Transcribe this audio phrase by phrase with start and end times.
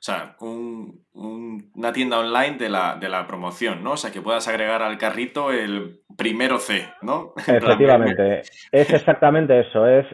[0.00, 3.92] O sea, una tienda online de la, de la promoción, ¿no?
[3.92, 7.34] O sea, que puedas agregar al carrito el primero C, ¿no?
[7.46, 8.40] Efectivamente,
[8.72, 10.06] es exactamente eso, es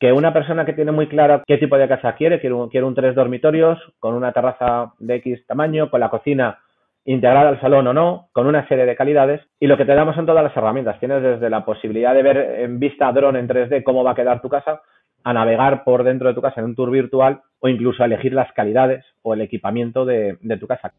[0.00, 2.84] que una persona que tiene muy clara qué tipo de casa quiere, quiere un, quiere
[2.84, 6.58] un tres dormitorios, con una terraza de X tamaño, con la cocina
[7.04, 10.16] integrada al salón o no, con una serie de calidades, y lo que te damos
[10.16, 10.98] son todas las herramientas.
[10.98, 14.42] Tienes desde la posibilidad de ver en vista drone en 3D cómo va a quedar
[14.42, 14.82] tu casa,
[15.26, 18.32] a navegar por dentro de tu casa en un tour virtual o incluso a elegir
[18.32, 20.92] las calidades o el equipamiento de, tu casa.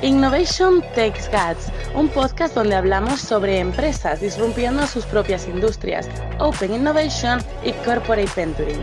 [0.00, 7.40] Innovation Takes Guts, un podcast donde hablamos sobre empresas disrumpiendo sus propias industrias, Open Innovation
[7.62, 8.82] y Corporate Venturing.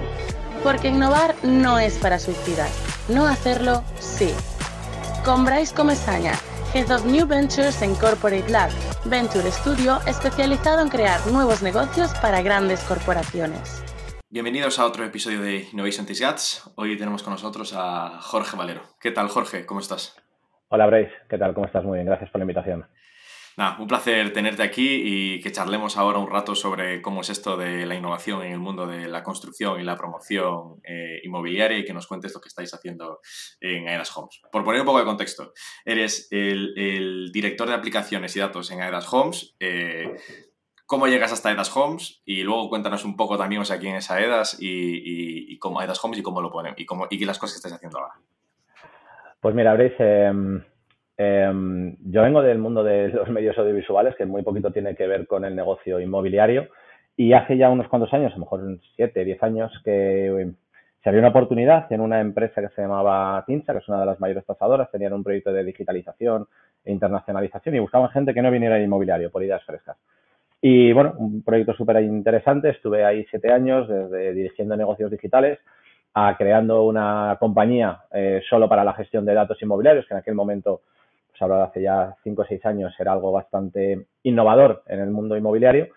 [0.64, 4.30] Porque innovar no es para suicidas, no hacerlo sí.
[5.26, 6.34] Con Bryce Comesaña,
[6.74, 8.72] Head of New Ventures en Corporate Lab,
[9.06, 13.84] Venture Studio especializado en crear nuevos negocios para grandes corporaciones.
[14.28, 16.72] Bienvenidos a otro episodio de Innovation Guts.
[16.76, 18.82] Hoy tenemos con nosotros a Jorge Valero.
[19.00, 19.68] ¿Qué tal, Jorge?
[19.68, 20.20] ¿Cómo estás?
[20.70, 21.54] Hola Bryce, ¿qué tal?
[21.54, 21.84] ¿Cómo estás?
[21.84, 22.88] Muy bien, gracias por la invitación.
[23.56, 27.56] Nada, un placer tenerte aquí y que charlemos ahora un rato sobre cómo es esto
[27.56, 31.86] de la innovación en el mundo de la construcción y la promoción eh, inmobiliaria y
[31.86, 33.20] que nos cuentes lo que estáis haciendo
[33.60, 34.42] en Aedas Homes.
[34.52, 35.54] Por poner un poco de contexto,
[35.86, 39.56] eres el, director de aplicaciones y datos en Aedas Homes.
[39.60, 40.16] Eh,
[40.86, 42.22] ¿Cómo llegas hasta Aedas Homes?
[42.26, 46.20] Y luego cuéntanos un poco también o sea, quién es Aedas y, cómo Aedas Homes
[46.20, 48.14] y cómo lo ponen y, cómo, las cosas que estáis haciendo ahora.
[49.40, 50.64] Pues mira, Bryce, em,
[51.18, 55.28] em, yo vengo del mundo de los medios audiovisuales, que muy poquito tiene que ver
[55.28, 56.68] con el negocio inmobiliario,
[57.16, 60.56] y hace ya unos cuantos años, a lo mejor siete, diez años, que em,
[61.04, 64.06] se abrió una oportunidad en una empresa que se llamaba Tinsa, que es una de
[64.06, 66.48] las mayores tasadoras, tenían un proyecto de digitalización
[66.86, 69.98] e internacionalización y buscaban gente que no viniera al inmobiliario, por ideas frescas.
[70.62, 75.60] Y bueno, un proyecto súper interesante, estuve ahí siete años desde dirigiendo negocios digitales,
[76.14, 80.36] a creando una compañía eh, solo para la gestión de datos inmobiliarios, que en aquel
[80.36, 80.84] momento,
[81.34, 85.10] pues hablo de hace ya cinco o seis años, era algo bastante innovador en el
[85.10, 85.88] mundo inmobiliario.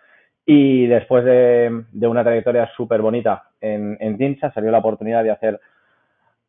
[0.47, 5.61] Y después de, una trayectoria súper bonita en, en Tinsa, salió la oportunidad de hacer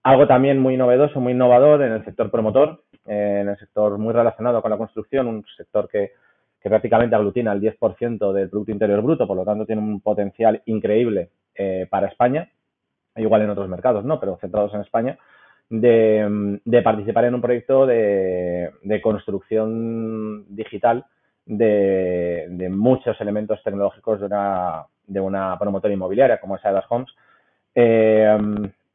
[0.04, 4.14] algo también muy novedoso, muy innovador en el sector promotor, eh, en el sector muy
[4.14, 6.14] relacionado con la construcción, un sector que,
[6.62, 10.62] que prácticamente aglutina el 10% del Producto Interior Bruto, por lo tanto tiene un potencial
[10.66, 12.50] increíble eh, para España
[13.22, 14.20] igual en otros mercados, ¿no?
[14.20, 15.18] Pero centrados en España,
[15.70, 21.06] de, participar en un proyecto de, construcción digital
[21.46, 27.10] de, muchos elementos tecnológicos de una, de una promotora inmobiliaria como es Adas Homes.
[27.76, 28.38] Eh,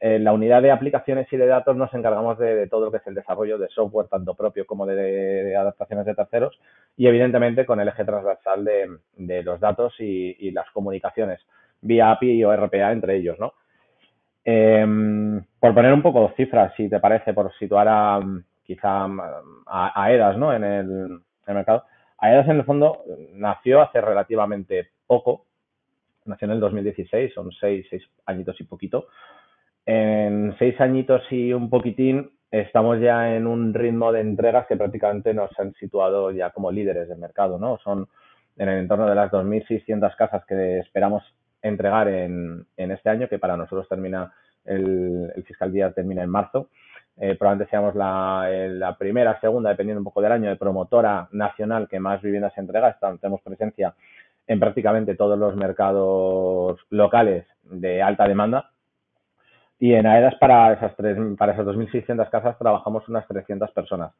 [0.05, 3.06] en la unidad de aplicaciones y de datos nos encargamos de, todo lo que es
[3.06, 6.59] el desarrollo de software, tanto propio como de, adaptaciones de terceros,
[6.97, 11.38] y evidentemente con el eje transversal de, los datos y, y, las comunicaciones
[11.81, 13.55] vía API o RPA entre ellos, ¿no?
[14.44, 18.20] Em, por poner un poco cifras, si te parece, por situar a
[18.64, 19.06] quizá
[19.66, 20.53] a, EDAS ¿no?
[20.53, 21.84] en, el, mercado.
[22.19, 23.04] AEDAS en el fondo
[23.34, 25.47] nació hace relativamente poco,
[26.25, 29.06] nació en el 2016, son seis, seis añitos y poquito.
[29.84, 35.34] En seis añitos y un poquitín estamos ya en un ritmo de entregas que prácticamente
[35.34, 37.78] nos han situado ya como líderes del mercado, ¿no?
[37.78, 38.06] Son
[38.56, 41.22] en el entorno de las 2.600 casas que esperamos
[41.62, 44.33] entregar en, este año, que para nosotros termina,
[44.65, 46.69] el, fiscal día termina en marzo.
[47.17, 51.28] Eh, probablemente seamos la, eh, la, primera, segunda, dependiendo un poco del año, de promotora
[51.33, 52.99] nacional que más viviendas entrega.
[53.21, 53.95] tenemos presencia
[54.47, 58.71] en prácticamente todos los mercados locales de alta demanda.
[59.79, 64.12] Y en AEDAS para esas, tres, para esas 2.600 casas trabajamos unas 300 personas.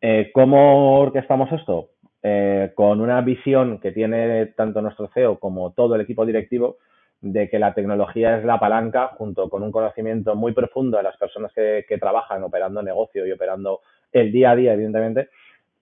[0.00, 1.88] Eh, ¿Cómo orquestamos esto?
[2.26, 6.78] Eh, con una visión que tiene tanto nuestro CEO como todo el equipo directivo
[7.20, 11.18] de que la tecnología es la palanca junto con un conocimiento muy profundo de las
[11.18, 13.80] personas que, trabajan operando negocio y operando
[14.10, 15.28] el día a día, evidentemente,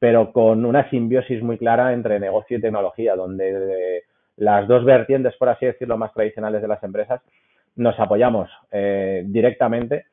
[0.00, 4.02] pero con una simbiosis muy clara entre negocio y tecnología, donde
[4.36, 7.20] las dos vertientes, por así decirlo, más tradicionales de las empresas,
[7.76, 10.06] nos apoyamos eh, directamente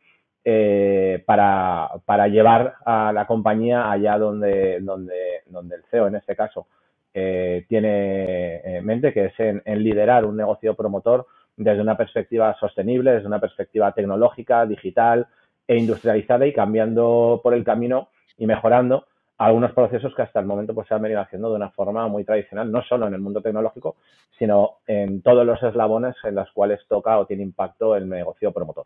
[0.43, 6.67] eh, para, llevar a la compañía allá donde, donde, donde el CEO, en este caso,
[7.13, 11.27] eh, tiene en mente, que es en, liderar un negocio promotor
[11.57, 15.27] desde una perspectiva sostenible, desde una perspectiva tecnológica, digital
[15.67, 19.05] e industrializada y cambiando por el camino y mejorando
[19.37, 22.23] algunos procesos que hasta el momento pues, se han venido haciendo de una forma muy
[22.25, 23.95] tradicional, no solo en el mundo tecnológico,
[24.37, 28.85] sino en todos los eslabones en los cuales toca o tiene impacto el negocio promotor.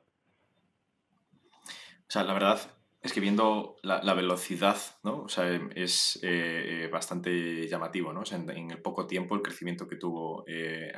[2.13, 2.60] Sea, la verdad
[3.01, 5.24] es que viendo la, velocidad, ¿no?
[5.24, 8.21] O sea, es eh, eh, bastante llamativo, ¿no?
[8.31, 10.94] En, el poco tiempo el crecimiento que tuvo eh,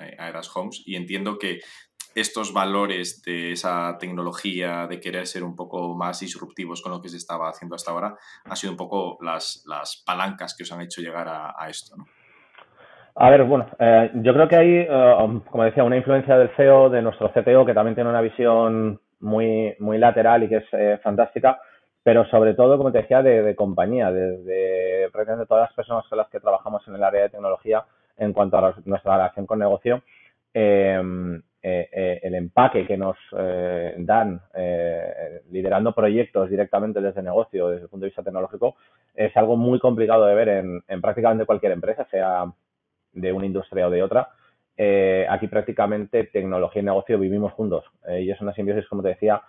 [0.54, 1.62] Homes y entiendo que
[2.16, 7.08] estos valores de esa tecnología, de querer ser un poco más disruptivos con lo que
[7.08, 10.82] se estaba haciendo hasta ahora, han sido un poco las, las palancas que os han
[10.82, 12.08] hecho llegar a, esto, ¿no?
[13.16, 14.88] A ver, bueno, eh, yo creo que hay,
[15.50, 19.76] como decía, una influencia del CEO, de nuestro CTO, que también tiene una visión muy,
[19.80, 21.60] muy lateral y que es eh, fantástica,
[22.04, 26.30] pero sobre todo, como te decía, de, compañía, desde de todas las personas con las
[26.30, 27.84] que trabajamos en el área de tecnología
[28.18, 30.04] en cuanto a nuestra relación con negocio,
[30.54, 33.18] em, eh, eh, el empaque que nos
[33.98, 34.40] dan
[35.50, 38.76] liderando proyectos directamente desde negocio, desde el punto de vista tecnológico,
[39.16, 42.46] es algo muy complicado de ver en, en prácticamente cualquier empresa, sea
[43.14, 44.30] de una industria o de otra.
[45.30, 47.86] Aquí prácticamente tecnología y negocio vivimos juntos
[48.20, 49.42] y es una simbiosis, como te decía,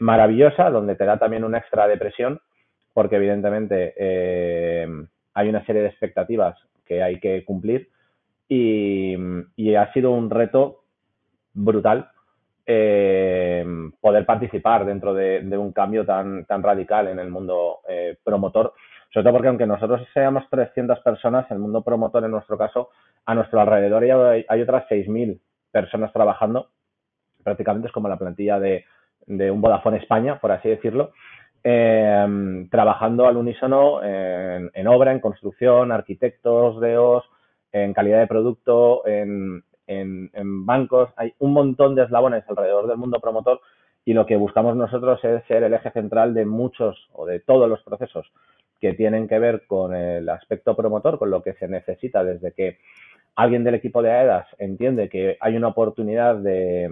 [0.00, 2.40] maravillosa, donde te da también una extra depresión,
[2.92, 3.94] porque evidentemente
[5.34, 7.88] hay una serie de expectativas que hay que cumplir
[8.48, 9.16] y,
[9.56, 10.82] y ha sido un reto
[11.54, 12.10] brutal
[12.64, 13.64] eh,
[14.00, 18.74] poder participar dentro de, un cambio tan, tan radical en el mundo eh, promotor.
[19.12, 22.90] Sobre todo porque aunque nosotros seamos 300 personas, el mundo promotor en nuestro caso,
[23.26, 25.40] a nuestro alrededor hay, hay otras 6.000
[25.70, 26.70] personas trabajando.
[27.42, 28.84] Prácticamente es como la plantilla de,
[29.26, 31.12] de un Vodafone España, por así decirlo.
[31.64, 37.24] Eh, trabajando al unísono en, en, obra, en construcción, arquitectos, DEOs,
[37.70, 43.20] en calidad de producto, en, en, bancos, hay un montón de eslabones alrededor del mundo
[43.20, 43.60] promotor
[44.04, 47.68] y lo que buscamos nosotros es ser el eje central de muchos o de todos
[47.68, 48.30] los procesos
[48.80, 52.78] que tienen que ver con el aspecto promotor, con lo que se necesita desde que
[53.34, 56.88] alguien del equipo de AEDAS entiende que hay una oportunidad de,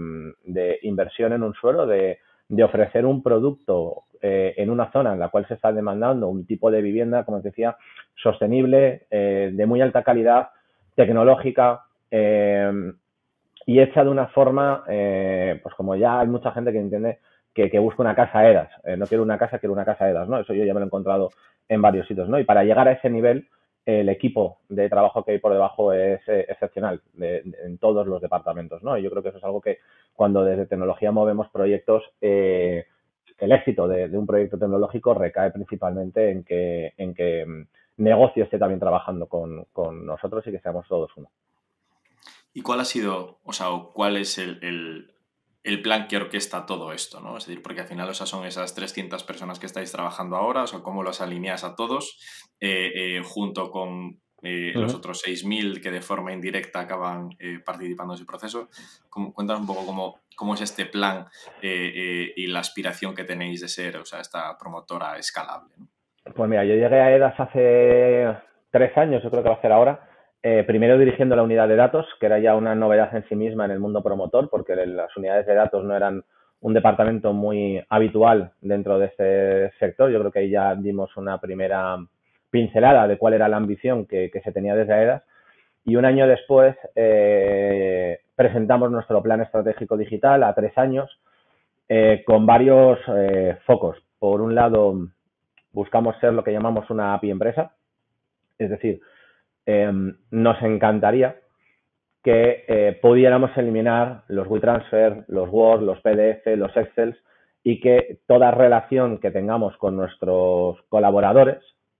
[0.82, 2.18] inversión en un suelo, de,
[2.62, 6.70] ofrecer un producto eh, en una zona en la cual se está demandando un tipo
[6.70, 7.76] de vivienda, como decía,
[8.16, 10.50] sostenible, eh, de muy alta calidad,
[10.94, 12.92] tecnológica, eh,
[13.66, 17.18] y hecha de una forma, eh, pues como ya hay mucha gente que entiende
[17.54, 18.70] que, busca una casa EDAS.
[18.96, 20.40] No quiero una casa, quiero una casa EDAS, ¿no?
[20.40, 21.30] Eso yo ya me lo he encontrado
[21.68, 22.38] en varios sitios, ¿no?
[22.38, 23.48] Y para llegar a ese nivel,
[23.90, 28.96] el equipo de trabajo que hay por debajo es excepcional en todos los departamentos, ¿no?
[28.96, 29.78] Y yo creo que eso es algo que
[30.14, 32.04] cuando desde tecnología movemos proyectos,
[33.40, 38.58] el éxito de, un proyecto tecnológico recae principalmente en que, en que mm, negocio esté
[38.58, 41.28] también trabajando con, con nosotros y que seamos todos uno.
[42.52, 45.12] ¿Y cuál ha sido, o sea, cuál es el,
[45.82, 47.36] plan que orquesta todo esto, ¿no?
[47.36, 50.66] Es decir, porque al final o son esas 300 personas que estáis trabajando ahora, o
[50.66, 52.18] sea, cómo los alineas a todos,
[52.60, 57.28] eh, eh, junto con eh, los otros 6.000 que de forma indirecta acaban
[57.64, 58.70] participando en ese proceso.
[59.10, 61.26] cuéntanos un poco cómo, cómo es este plan
[61.60, 65.74] y la aspiración que tenéis de ser, o sea, esta promotora escalable.
[66.34, 68.34] Pues mira, yo llegué a EDAS hace
[68.70, 70.09] tres años, yo creo que va a ser ahora,
[70.42, 73.66] eh, primero dirigiendo la unidad de datos, que era ya una novedad en sí misma
[73.66, 76.24] en el mundo promotor, porque las unidades de datos no eran
[76.60, 80.10] un departamento muy habitual dentro de este sector.
[80.10, 81.96] Yo creo que ahí ya dimos una primera
[82.50, 85.22] pincelada de cuál era la ambición que, se tenía desde AEDAS.
[85.84, 91.10] Y un año después eh, presentamos nuestro plan estratégico digital a tres años
[91.88, 92.98] eh, con varios
[93.66, 93.98] focos.
[94.18, 94.94] Por un lado,
[95.72, 97.72] buscamos ser lo que llamamos una API empresa,
[98.58, 99.00] es decir,
[99.66, 101.36] Em, nos encantaría
[102.22, 107.16] que eh, pudiéramos eliminar los WeTransfer, los Word, los PDF, los Excel
[107.62, 111.58] y que toda relación que tengamos con nuestros colaboradores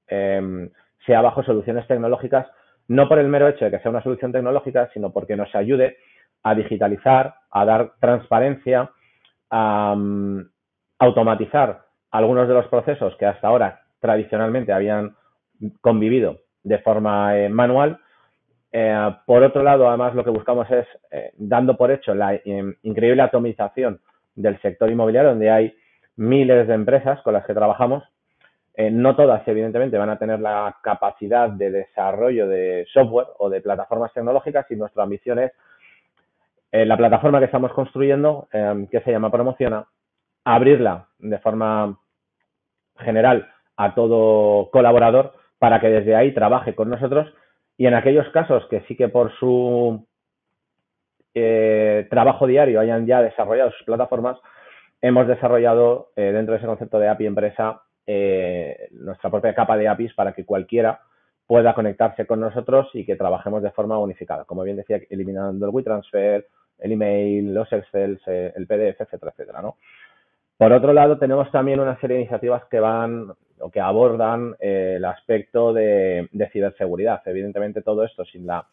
[0.09, 0.71] em,
[1.07, 2.47] sea bajo soluciones tecnológicas,
[2.89, 5.99] no por el mero hecho de que sea una solución tecnológica, sino porque nos ayude
[6.43, 8.91] a digitalizar, a dar transparencia,
[9.51, 10.51] a mm,
[10.99, 15.15] automatizar algunos de los procesos que hasta ahora tradicionalmente habían
[15.81, 17.99] convivido de forma eh, manual.
[18.73, 22.39] Eh, por otro lado, además, lo que buscamos es, eh, dando por hecho la
[22.83, 24.01] increíble atomización
[24.35, 25.75] del sector inmobiliario, donde hay
[26.17, 28.05] miles de empresas con las que trabajamos.
[28.93, 34.13] no todas, evidentemente, van a tener la capacidad de desarrollo de software o de plataformas
[34.15, 35.53] tecnológicas y nuestra ambición es
[36.73, 39.87] la plataforma que estamos construyendo, que se llama Promociona,
[40.45, 41.99] abrirla de forma
[43.01, 47.33] general a todo colaborador para que desde ahí trabaje con nosotros
[47.77, 50.07] y en aquellos casos que sí que por su
[51.35, 54.39] eh, trabajo diario hayan ya desarrollado sus plataformas,
[55.03, 59.87] hemos desarrollado eh, dentro de ese concepto de API empresa eh, nuestra propia capa de
[59.87, 61.03] APIs para que cualquiera
[61.47, 64.47] pueda conectarse con nosotros y que trabajemos de forma unificada.
[64.47, 66.47] Como bien decía, eliminando el WeTransfer,
[66.79, 69.77] el email, los Excel, el PDF, etcétera, etcétera, ¿no?
[70.57, 74.95] Por otro lado, tenemos también una serie de iniciativas que van o que abordan eh,
[74.97, 77.23] el aspecto de, ciberseguridad.
[77.27, 78.67] Evidentemente, todo esto sin la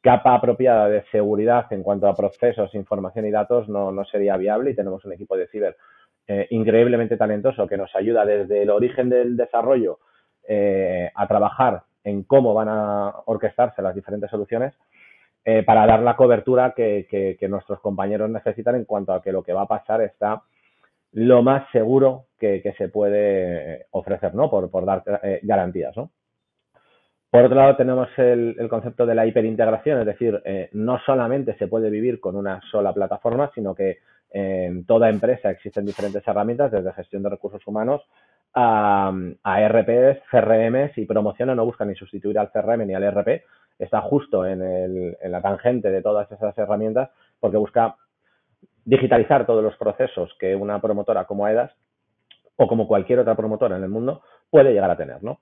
[0.00, 4.70] capa apropiada de seguridad en cuanto a procesos, información y datos no, no sería viable
[4.70, 5.76] y tenemos un equipo de ciber
[6.26, 9.98] eh, increíblemente talentoso que nos ayuda desde el origen del desarrollo
[10.46, 14.74] eh, a trabajar en cómo van a orquestarse las diferentes soluciones
[15.64, 19.62] para dar la cobertura que, nuestros compañeros necesitan en cuanto a que lo que va
[19.62, 20.42] a pasar está
[21.12, 24.50] lo más seguro que, se puede ofrecer, ¿no?
[24.50, 25.02] Por, dar
[25.42, 26.10] garantías, ¿no?
[27.30, 31.90] Por otro lado, tenemos el, concepto de la hiperintegración, es decir, no solamente se puede
[31.90, 33.98] vivir con una sola plataforma, sino que
[34.30, 38.02] en toda empresa existen diferentes herramientas, desde gestión de recursos humanos
[38.54, 39.12] a,
[39.42, 43.44] a RPs, CRMs y promoción no buscan ni sustituir al CRM ni al RP,
[43.78, 47.10] está justo en, el, en la tangente de todas esas herramientas
[47.40, 47.96] porque busca
[48.84, 51.72] digitalizar todos los procesos que una promotora como AEDAS
[52.56, 55.40] o como cualquier otra promotora en el mundo puede llegar a tener, ¿no?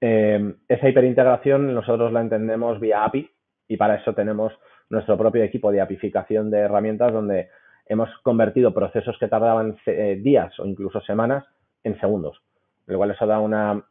[0.00, 3.28] Eh, esa hiperintegración nosotros la entendemos vía API
[3.68, 4.52] y para eso tenemos
[4.88, 7.48] nuestro propio equipo de apificación de herramientas donde
[7.86, 11.44] hemos convertido procesos que tardaban eh, días o incluso semanas
[11.82, 12.40] en segundos,
[12.86, 13.84] lo cual eso da una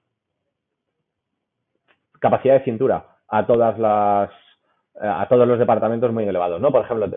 [2.19, 4.29] capacidad de cintura a todas las
[5.01, 6.71] a todos los departamentos muy elevados, ¿no?
[6.73, 7.07] Por ejemplo,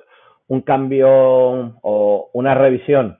[0.48, 3.18] un cambio o una revisión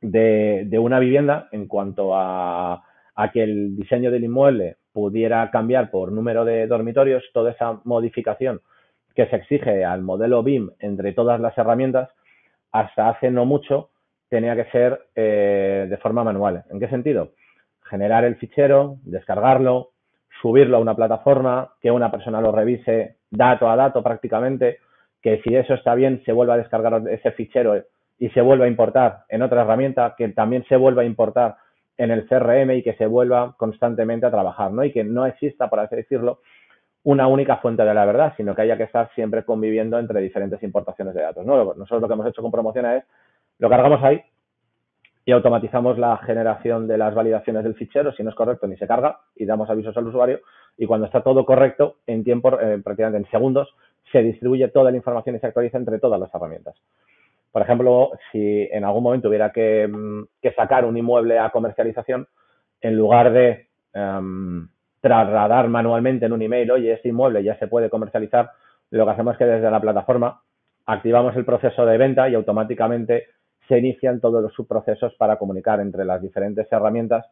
[0.00, 6.12] de, una vivienda en cuanto a, a, que el diseño del inmueble pudiera cambiar por
[6.12, 8.60] número de dormitorios, toda esa modificación
[9.14, 12.10] que se exige al modelo BIM entre todas las herramientas,
[12.70, 13.90] hasta hace no mucho
[14.28, 16.64] tenía que ser eh, de forma manual.
[16.70, 17.32] ¿En qué sentido?
[17.82, 19.90] Generar el fichero, descargarlo,
[20.40, 24.78] subirlo a una plataforma, que una persona lo revise dato a dato prácticamente,
[25.22, 27.82] que si eso está bien se vuelva a descargar ese fichero
[28.18, 31.56] y se vuelva a importar en otra herramienta, que también se vuelva a importar
[31.96, 34.84] en el CRM y que se vuelva constantemente a trabajar, ¿no?
[34.84, 36.40] Y que no exista, por así decirlo,
[37.04, 40.62] una única fuente de la verdad, sino que haya que estar siempre conviviendo entre diferentes
[40.62, 41.46] importaciones de datos.
[41.46, 41.56] ¿no?
[41.74, 43.04] Nosotros lo que hemos hecho con Promociona es,
[43.58, 44.20] lo cargamos ahí
[45.24, 48.86] y automatizamos la generación de las validaciones del fichero, si no es correcto ni se
[48.86, 50.40] carga, y damos avisos al usuario,
[50.76, 53.68] y cuando está todo correcto, en tiempo, eh, prácticamente en segundos,
[54.12, 56.74] se distribuye toda la información y se actualiza entre todas las herramientas.
[57.52, 60.24] Por ejemplo, si en algún momento hubiera que, mm,
[60.56, 62.26] sacar un inmueble a comercialización,
[62.80, 64.68] en lugar de em,
[65.00, 68.50] trasladar manualmente en un email, oye, este inmueble ya se puede comercializar,
[68.90, 70.42] lo que hacemos es que desde la plataforma
[70.86, 73.26] activamos el proceso de venta y automáticamente
[73.66, 77.26] se inician todos los subprocesos para comunicar entre las diferentes herramientas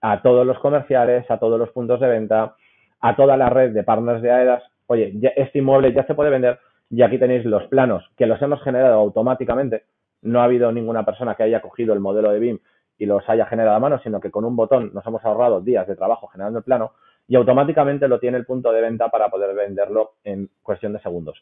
[0.00, 2.54] a todos los comerciales, a todos los puntos de venta,
[3.00, 6.58] a toda la red de partners de AEDAS, oye, este inmueble ya se puede vender
[6.90, 9.84] y aquí tenéis los planos que los hemos generado automáticamente.
[10.22, 12.58] No ha habido ninguna persona que haya cogido el modelo de BIM
[12.98, 15.86] y los haya generado a mano, sino que con un botón nos hemos ahorrado días
[15.86, 16.92] de trabajo generando el plano
[17.28, 21.40] y automáticamente lo tiene el punto de venta para poder venderlo en cuestión de segundos.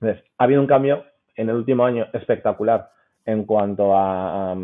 [0.00, 1.04] Entonces, ha habido un cambio
[1.36, 2.88] en el último año espectacular
[3.26, 4.56] en cuanto a,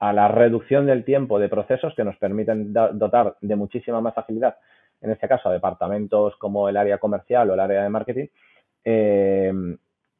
[0.00, 4.56] la reducción del tiempo de procesos que nos permiten dotar de muchísima más agilidad,
[5.04, 8.26] en este caso a departamentos como el área comercial o el área de marketing,
[8.84, 9.52] eh,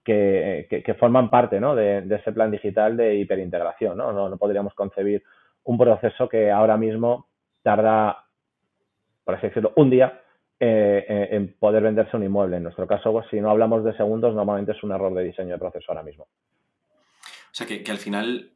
[0.05, 3.97] que, forman parte de, ese plan digital de hiperintegración.
[3.97, 4.13] ¿no?
[4.13, 5.25] No, no podríamos concebir
[5.65, 7.29] un proceso que ahora mismo
[7.63, 8.25] tarda
[9.25, 10.21] por así decirlo, un día
[10.61, 12.59] eh, eh, en poder venderse un inmueble.
[12.59, 15.55] En nuestro caso, pues, si no hablamos de segundos, normalmente es un error de diseño
[15.55, 16.25] de proceso ahora mismo.
[16.25, 18.51] O sea, que, al final,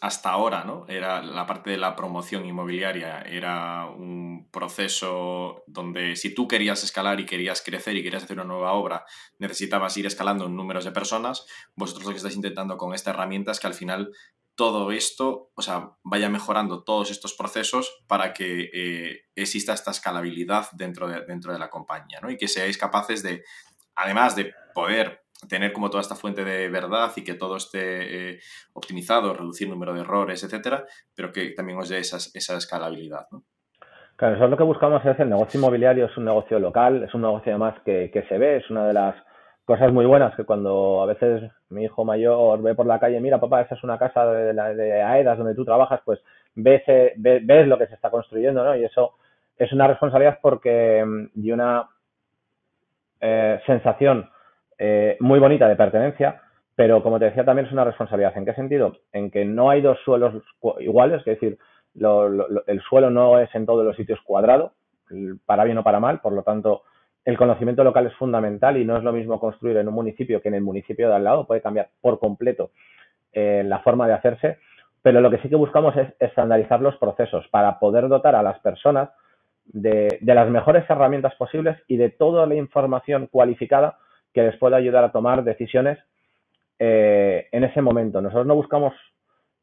[0.00, 0.84] hasta ahora, ¿no?
[0.88, 7.20] Era la parte de la promoción inmobiliaria, era un proceso donde si tú querías escalar
[7.20, 9.04] y querías crecer y querías hacer una nueva obra,
[9.38, 11.46] necesitabas ir escalando en números de personas.
[11.76, 14.12] Vosotros lo que estáis intentando con esta herramienta es que al final
[14.56, 20.68] todo esto, o sea, vaya mejorando todos estos procesos para que eh, exista esta escalabilidad
[20.72, 22.30] dentro de, dentro de la compañía, ¿no?
[22.30, 23.44] Y que seáis capaces de,
[23.94, 28.38] además de poder tener como toda esta fuente de verdad y que todo esté eh,
[28.72, 30.84] optimizado, reducir el número de errores, etcétera,
[31.14, 33.42] pero que también os dé esa, esa escalabilidad, ¿no?
[34.16, 37.22] Claro, es lo que buscamos es el negocio inmobiliario, es un negocio local, es un
[37.22, 39.16] negocio además que, se ve, es una de las
[39.64, 43.40] cosas muy buenas que cuando a veces mi hijo mayor ve por la calle, mira
[43.40, 46.20] papá, esa es una casa de, de AEDAS donde tú trabajas, pues
[46.54, 46.82] ves,
[47.16, 48.76] ves, lo que se está construyendo, ¿no?
[48.76, 49.14] Y eso
[49.56, 51.88] es una responsabilidad porque mm, y una
[53.20, 54.30] eh, sensación
[54.78, 56.42] eh, muy bonita de pertenencia,
[56.74, 58.36] pero como te decía también es una responsabilidad.
[58.36, 58.96] ¿En qué sentido?
[59.12, 60.42] En que no hay dos suelos
[60.80, 61.58] iguales, es decir,
[61.94, 64.72] el suelo no es en todos los sitios cuadrado,
[65.46, 66.82] para bien o para mal, por lo tanto
[67.24, 70.48] el conocimiento local es fundamental y no es lo mismo construir en un municipio que
[70.48, 72.70] en el municipio de al lado, puede cambiar por completo
[73.32, 74.58] eh, la forma de hacerse,
[75.02, 78.58] pero lo que sí que buscamos es estandarizar los procesos para poder dotar a las
[78.60, 79.10] personas
[79.66, 83.98] de, las mejores herramientas posibles y de toda la información cualificada
[84.34, 85.98] que les pueda ayudar a tomar decisiones
[86.78, 88.20] eh, en ese momento.
[88.20, 88.92] Nosotros no buscamos,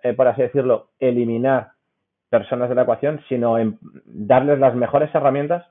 [0.02, 1.72] eh, por así decirlo, eliminar
[2.30, 3.58] personas de la ecuación, sino
[4.06, 5.66] darles las mejores herramientas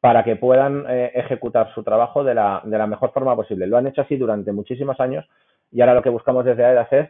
[0.00, 3.66] para que puedan eh, ejecutar su trabajo de la, mejor forma posible.
[3.66, 5.28] Lo han hecho así durante muchísimos años
[5.70, 7.08] y ahora lo que buscamos desde AEDAS es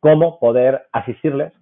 [0.00, 1.52] cómo poder asistirles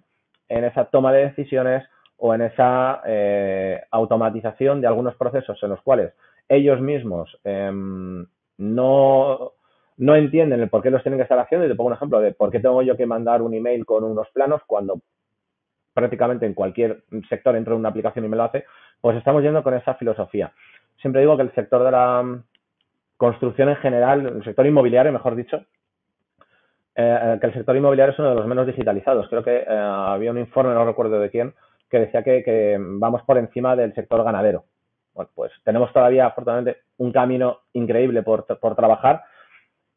[0.47, 1.83] en esa toma de decisiones
[2.17, 6.13] o en esa eh, automatización de algunos procesos en los cuales
[6.49, 8.25] ellos mismos em,
[8.57, 9.51] no,
[9.97, 11.65] no entienden el por qué los tienen que estar haciendo.
[11.65, 14.03] Y te pongo un ejemplo de por qué tengo yo que mandar un email con
[14.03, 15.01] unos planos cuando
[15.93, 18.65] prácticamente en cualquier sector entro en una aplicación y me lo hace,
[19.01, 20.53] pues estamos yendo con esa filosofía.
[21.01, 22.43] Siempre digo que el sector de la
[23.17, 25.65] construcción en general, el sector inmobiliario, mejor dicho,
[26.95, 29.27] eh, que el sector inmobiliario es uno de los menos digitalizados.
[29.29, 31.53] Creo que eh, había un informe, no recuerdo de quién,
[31.89, 34.65] que decía que, vamos por encima del sector ganadero.
[35.17, 39.23] Bueno, pues tenemos todavía, afortunadamente, un camino increíble por, trabajar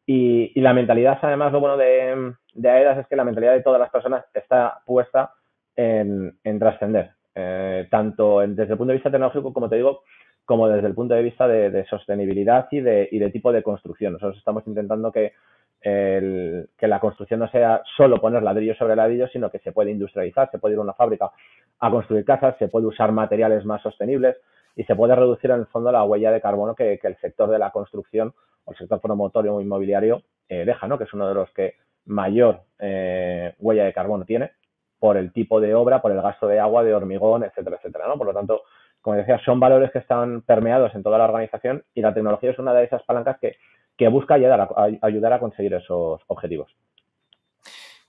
[0.07, 3.79] y, la mentalidad, además, lo bueno de, de AEDAS es que la mentalidad de todas
[3.79, 5.35] las personas está puesta
[5.77, 10.05] en, trascender, eh, tanto desde el punto de vista tecnológico, como te digo,
[10.47, 14.15] como desde el punto de vista de, sostenibilidad y de, y de tipo de construcción.
[14.15, 15.35] Nosotros estamos intentando que
[15.83, 19.91] el, que la construcción no sea solo poner ladrillo sobre ladrillo, sino que se puede
[19.91, 21.31] industrializar, se puede ir a una fábrica
[21.79, 24.39] a construir casas, se puede usar materiales más sostenibles
[24.77, 27.59] y se puede reducir en el fondo la huella de carbono que, el sector de
[27.59, 28.35] la construcción
[28.65, 30.99] o el sector promotorio o inmobiliario eh, deja, ¿no?
[30.99, 31.75] que es uno de los que
[32.07, 34.53] mayor eh, huella de carbono tiene
[34.99, 38.07] por el tipo de obra, por el gasto de agua, de hormigón, etcétera, etcétera.
[38.09, 38.19] ¿no?
[38.19, 38.63] Por lo tanto,
[39.01, 42.59] como decía, son valores que están permeados en toda la organización y la tecnología es
[42.59, 43.57] una de esas palancas que
[44.01, 46.75] que busca ayudar a, ayudar a conseguir esos objetivos.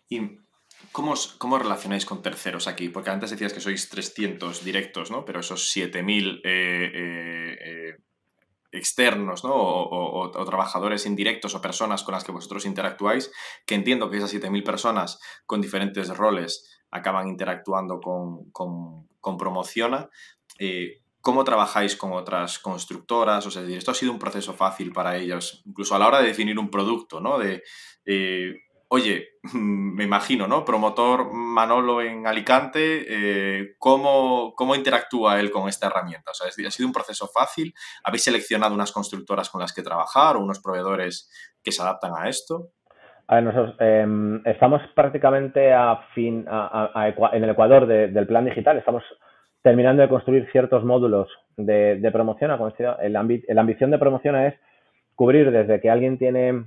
[0.07, 0.39] ¿Y
[0.91, 2.89] cómo, cómo relacionáis con terceros aquí?
[2.89, 5.25] Porque antes decías que sois 300 directos, ¿no?
[5.25, 7.97] Pero esos 7.000 eh, eh, eh,
[8.71, 9.53] externos, ¿no?
[9.53, 13.31] O, trabajadores indirectos o personas con las que vosotros interactuáis,
[13.65, 20.09] que entiendo que esas 7.000 personas con diferentes roles acaban interactuando con, con, con Promociona.
[21.21, 23.45] ¿Cómo trabajáis con otras constructoras?
[23.45, 26.27] O sea, esto ha sido un proceso fácil para ellas, incluso a la hora de
[26.27, 27.37] definir un producto, ¿no?
[27.37, 27.61] De,
[28.05, 28.55] eh,
[28.93, 30.65] oye, me imagino, ¿no?
[30.65, 36.31] Promotor Manolo en Alicante, eh, ¿cómo, interactúa él con esta herramienta?
[36.31, 37.73] O sea, ¿ha sido un proceso fácil?
[38.03, 41.31] ¿Habéis seleccionado unas constructoras con las que trabajar o unos proveedores
[41.63, 42.71] que se adaptan a esto?
[43.27, 49.03] A ver, nosotros em, estamos prácticamente a fin, en el Ecuador del plan digital, estamos
[49.61, 52.51] terminando de construir ciertos módulos de, promoción.
[52.99, 53.19] La
[53.61, 54.55] ambición de promoción es
[55.15, 56.65] cubrir desde que alguien tiene,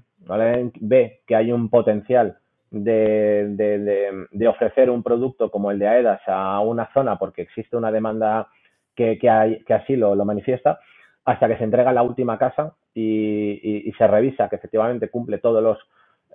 [0.80, 2.38] ve que hay un potencial
[2.70, 8.48] de, ofrecer un producto como el de AEDAS a una zona porque existe una demanda
[8.94, 9.18] que,
[9.68, 10.80] así lo, manifiesta,
[11.24, 15.78] hasta que se entrega la última casa y, se revisa que efectivamente cumple todos los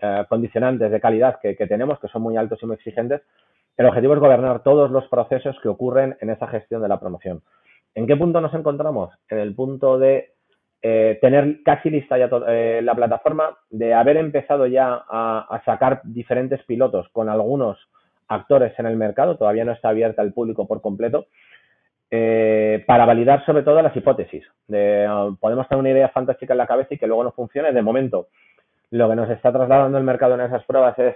[0.02, 3.22] eh, condicionantes de calidad que, tenemos, que son muy altos y muy exigentes,
[3.78, 7.42] el objetivo es gobernar todos los procesos que ocurren en esa gestión de la promoción.
[7.96, 9.10] ¿En qué punto nos encontramos?
[9.30, 10.34] En el punto de
[10.82, 16.64] eh, tener casi lista ya eh, la plataforma, de haber empezado ya a, sacar diferentes
[16.64, 17.78] pilotos con algunos
[18.30, 21.28] actores en el mercado, todavía no está abierta al público por completo,
[22.10, 24.46] eh, para validar sobre todo las hipótesis.
[24.68, 27.74] podemos tener una idea fantástica en la cabeza y que luego no funcione.
[27.74, 28.28] De momento,
[28.92, 31.16] lo que nos está trasladando el mercado en esas pruebas es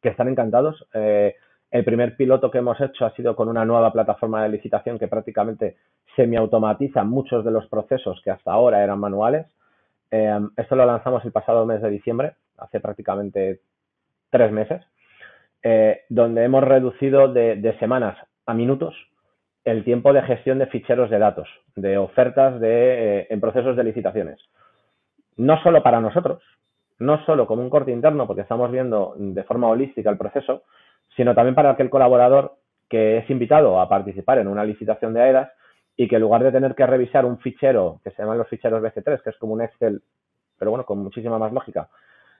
[0.00, 0.82] que están encantados.
[1.70, 5.08] El primer piloto que hemos hecho ha sido con una nueva plataforma de licitación que
[5.08, 5.76] prácticamente
[6.14, 9.46] semiautomatiza muchos de los procesos que hasta ahora eran manuales.
[10.10, 13.60] Eh, esto lo lanzamos el pasado mes de diciembre, hace prácticamente
[14.30, 14.82] tres meses,
[15.62, 18.94] eh, donde hemos reducido de, semanas a minutos
[19.64, 22.68] el tiempo de gestión de ficheros de datos, de ofertas de,
[23.20, 24.38] eh, en procesos de licitaciones.
[25.36, 26.40] No solo para nosotros,
[27.00, 30.62] no solo como un corte interno, porque estamos viendo de forma holística el proceso,
[31.14, 32.56] sino también para aquel colaborador
[32.88, 35.50] que es invitado a participar en una licitación de AEDAS
[35.96, 38.82] y que en lugar de tener que revisar un fichero que se llaman los ficheros
[38.82, 40.02] BC3, que es como un Excel,
[40.58, 41.88] pero bueno, con muchísima más lógica,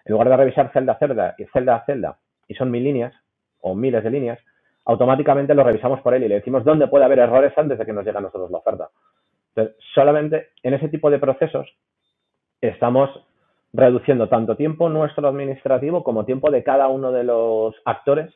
[0.05, 3.15] en lugar de revisar celda a celda y celda a celda, y son mil líneas
[3.61, 4.39] o miles de líneas,
[4.85, 7.93] automáticamente lo revisamos por él y le decimos dónde puede haber errores antes de que
[7.93, 8.89] nos llegue a nosotros la oferta.
[9.55, 11.67] Entonces, solamente en ese tipo de procesos
[12.61, 13.11] estamos
[13.73, 18.33] reduciendo tanto tiempo nuestro administrativo como tiempo de cada uno de los actores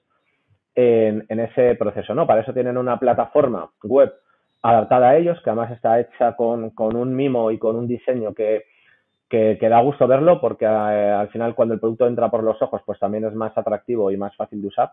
[0.74, 2.26] en, ese proceso, ¿no?
[2.26, 4.12] Para eso tienen una plataforma web
[4.62, 8.66] adaptada a ellos, que además está hecha con, un mimo y con un diseño que,
[9.30, 12.98] da gusto verlo, porque eh, al final cuando el producto entra por los ojos, pues
[12.98, 14.92] también es más atractivo y más fácil de usar.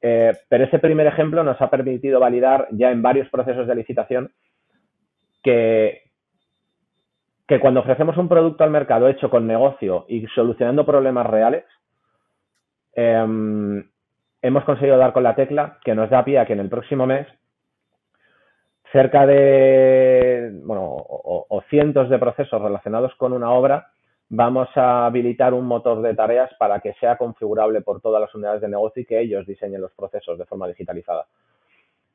[0.00, 4.32] Eh, pero ese primer ejemplo nos ha permitido validar ya en varios procesos de licitación
[5.44, 6.02] que,
[7.46, 11.64] que cuando ofrecemos un producto al mercado hecho con negocio y solucionando problemas reales,
[12.94, 13.84] em,
[14.42, 17.06] hemos conseguido dar con la tecla que nos da pie a que en el próximo
[17.06, 17.26] mes
[18.90, 23.88] cerca de, bueno, o, cientos de procesos relacionados con una obra,
[24.28, 28.60] vamos a habilitar un motor de tareas para que sea configurable por todas las unidades
[28.60, 31.24] de negocio y que ellos diseñen los procesos de forma digitalizada.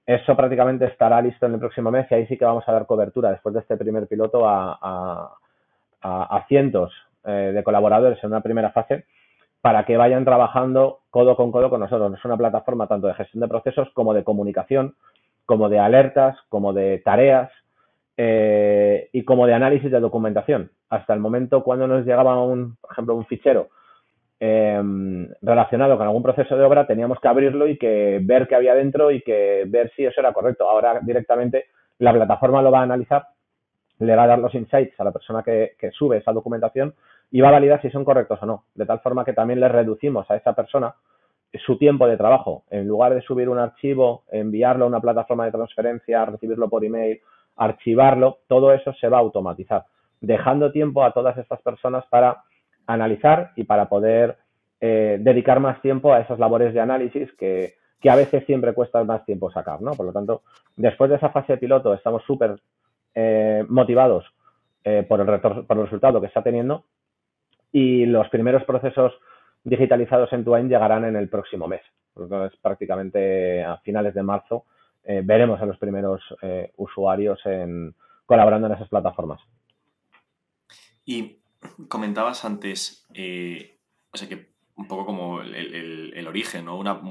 [0.05, 2.85] Eso prácticamente estará listo en el próximo mes y ahí sí que vamos a dar
[2.85, 5.35] cobertura después de este primer piloto a,
[6.47, 6.93] cientos
[7.25, 9.05] eh, de colaboradores en una primera fase
[9.61, 12.13] para que vayan trabajando codo con codo con nosotros.
[12.13, 14.95] Es una plataforma tanto de gestión de procesos como de comunicación,
[15.45, 17.51] como de alertas, como de tareas
[18.17, 20.71] eh, y como de análisis de documentación.
[20.89, 23.69] Hasta el momento, cuando nos llegaba, un, por ejemplo, un fichero
[24.39, 28.75] em, relacionado con algún proceso de obra, teníamos que abrirlo y que ver qué había
[28.75, 30.69] dentro y que ver si eso era correcto.
[30.69, 31.65] Ahora directamente
[31.99, 33.27] la plataforma lo va a analizar,
[33.99, 36.93] le va a dar los insights a la persona que, que sube esa documentación
[37.31, 38.63] y va a validar si son correctos o no.
[38.75, 40.95] De tal forma que también le reducimos a esa persona
[41.65, 42.63] su tiempo de trabajo.
[42.69, 47.19] En lugar de subir un archivo, enviarlo a una plataforma de transferencia, recibirlo por email,
[47.55, 49.85] archivarlo, todo eso se va a automatizar,
[50.21, 52.43] dejando tiempo a todas estas personas para
[52.85, 54.37] analizar y para poder
[54.79, 57.75] eh, dedicar más tiempo a esas labores de análisis que,
[58.07, 59.91] a veces siempre cuesta más tiempo sacar, ¿no?
[59.91, 60.43] Por lo tanto,
[60.77, 62.55] después de esa fase de piloto estamos súper
[63.13, 64.23] eh, motivados
[64.85, 66.85] eh, por, el por el resultado que está teniendo
[67.71, 69.13] y los primeros procesos
[69.63, 71.81] digitalizados en Tuain llegarán en el próximo mes.
[72.15, 74.65] Entonces, prácticamente a finales de marzo
[75.03, 79.41] eh, veremos a los primeros eh, usuarios en, colaborando en esas plataformas.
[81.05, 81.39] Y
[81.87, 83.79] comentabas antes, eh,
[84.11, 86.77] o sea que un poco como el, origen, ¿no?
[86.77, 87.01] Una,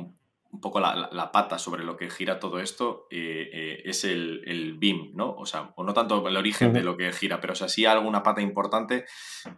[0.57, 4.79] un poco la, pata sobre lo que gira todo esto eh, eh, es el, el,
[4.79, 5.35] BIM, ¿no?
[5.35, 7.85] O sea, o no tanto el origen de lo que gira, pero o sea, sí
[7.85, 9.05] alguna pata importante.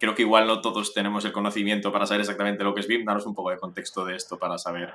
[0.01, 3.05] Creo que igual no todos tenemos el conocimiento para saber exactamente lo que es BIM.
[3.05, 4.93] Danos un poco de contexto de esto para saber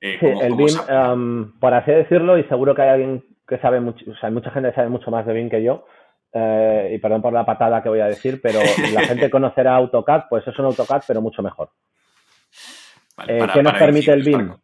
[0.00, 4.04] eh, sí, el BIM, por así decirlo, y seguro que hay alguien que sabe mucho,
[4.10, 5.86] o sea, mucha gente sabe mucho más de BIM que yo,
[6.34, 8.58] y perdón por la patada que voy a decir, pero
[8.92, 11.70] la gente conocerá AutoCAD, pues es un AutoCAD, pero mucho mejor.
[13.24, 14.56] ¿Qué nos permite el BIM?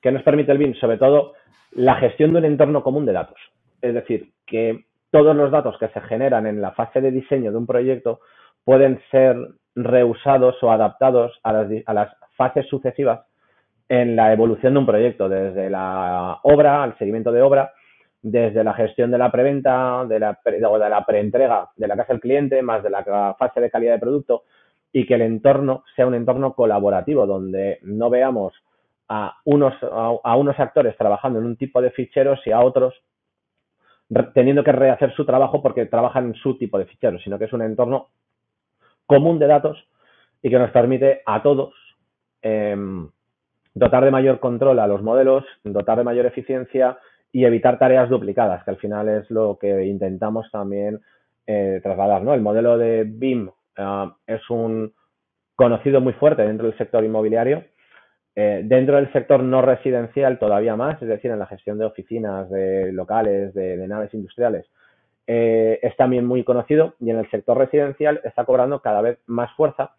[0.00, 0.74] ¿Qué nos permite el BIM?
[0.74, 1.34] Sobre todo
[1.72, 3.38] la gestión de un entorno común de datos.
[3.82, 7.58] Es decir, que todos los datos que se generan en la fase de diseño de
[7.58, 8.20] un proyecto
[8.64, 9.36] pueden ser
[9.74, 13.20] reusados o adaptados a las, fases sucesivas
[13.88, 17.72] en la evolución de un proyecto, desde la obra, al seguimiento de obra,
[18.22, 22.22] desde la gestión de la preventa, de la, de la preentrega de la casa del
[22.22, 24.44] cliente, más de la fase de calidad de producto,
[24.90, 28.54] y que el entorno sea un entorno colaborativo, donde no veamos
[29.12, 32.94] a unos, a, unos actores trabajando en un tipo de ficheros y a otros
[34.34, 37.52] teniendo que rehacer su trabajo porque trabajan en su tipo de ficheros, sino que es
[37.52, 38.08] un entorno
[39.06, 39.84] común de datos
[40.42, 41.74] y que nos permite a todos
[42.42, 43.08] em,
[43.74, 46.98] dotar de mayor control a los modelos, dotar de mayor eficiencia
[47.32, 51.00] y evitar tareas duplicadas, que al final es lo que intentamos también
[51.48, 52.22] eh, trasladar.
[52.22, 52.32] ¿no?
[52.34, 54.92] El modelo de BIM ah, es un
[55.56, 57.64] conocido muy fuerte dentro del sector inmobiliario
[58.36, 62.48] eh, dentro del sector no residencial todavía más, es decir, en la gestión de oficinas,
[62.50, 64.66] de locales, de, naves industriales,
[65.26, 69.52] eh, es también muy conocido y en el sector residencial está cobrando cada vez más
[69.56, 69.92] fuerza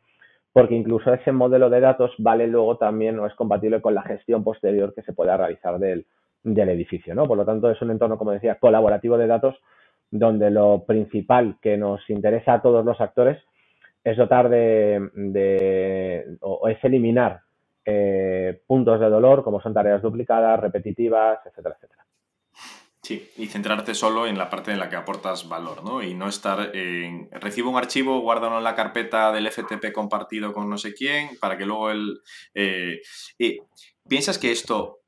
[0.53, 4.43] porque incluso ese modelo de datos vale luego también o es compatible con la gestión
[4.43, 6.05] posterior que se pueda realizar del,
[6.43, 7.27] edificio, ¿no?
[7.27, 9.55] Por lo tanto, es un entorno, como decía, colaborativo de datos
[10.09, 13.41] donde lo principal que nos interesa a todos los actores
[14.03, 14.99] es dotar de
[16.41, 17.41] o es eliminar
[17.85, 22.05] eh, puntos de dolor, como son tareas duplicadas, repetitivas, etcétera, etcétera.
[23.03, 26.03] Sí, y centrarte solo en la parte en la que aportas valor, ¿no?
[26.03, 27.29] Y no estar en...
[27.31, 31.57] Recibo un archivo, guárdalo en la carpeta del FTP compartido con no sé quién, para
[31.57, 32.21] que luego él...
[32.53, 33.01] Eh,
[34.07, 34.99] ¿Piensas que esto...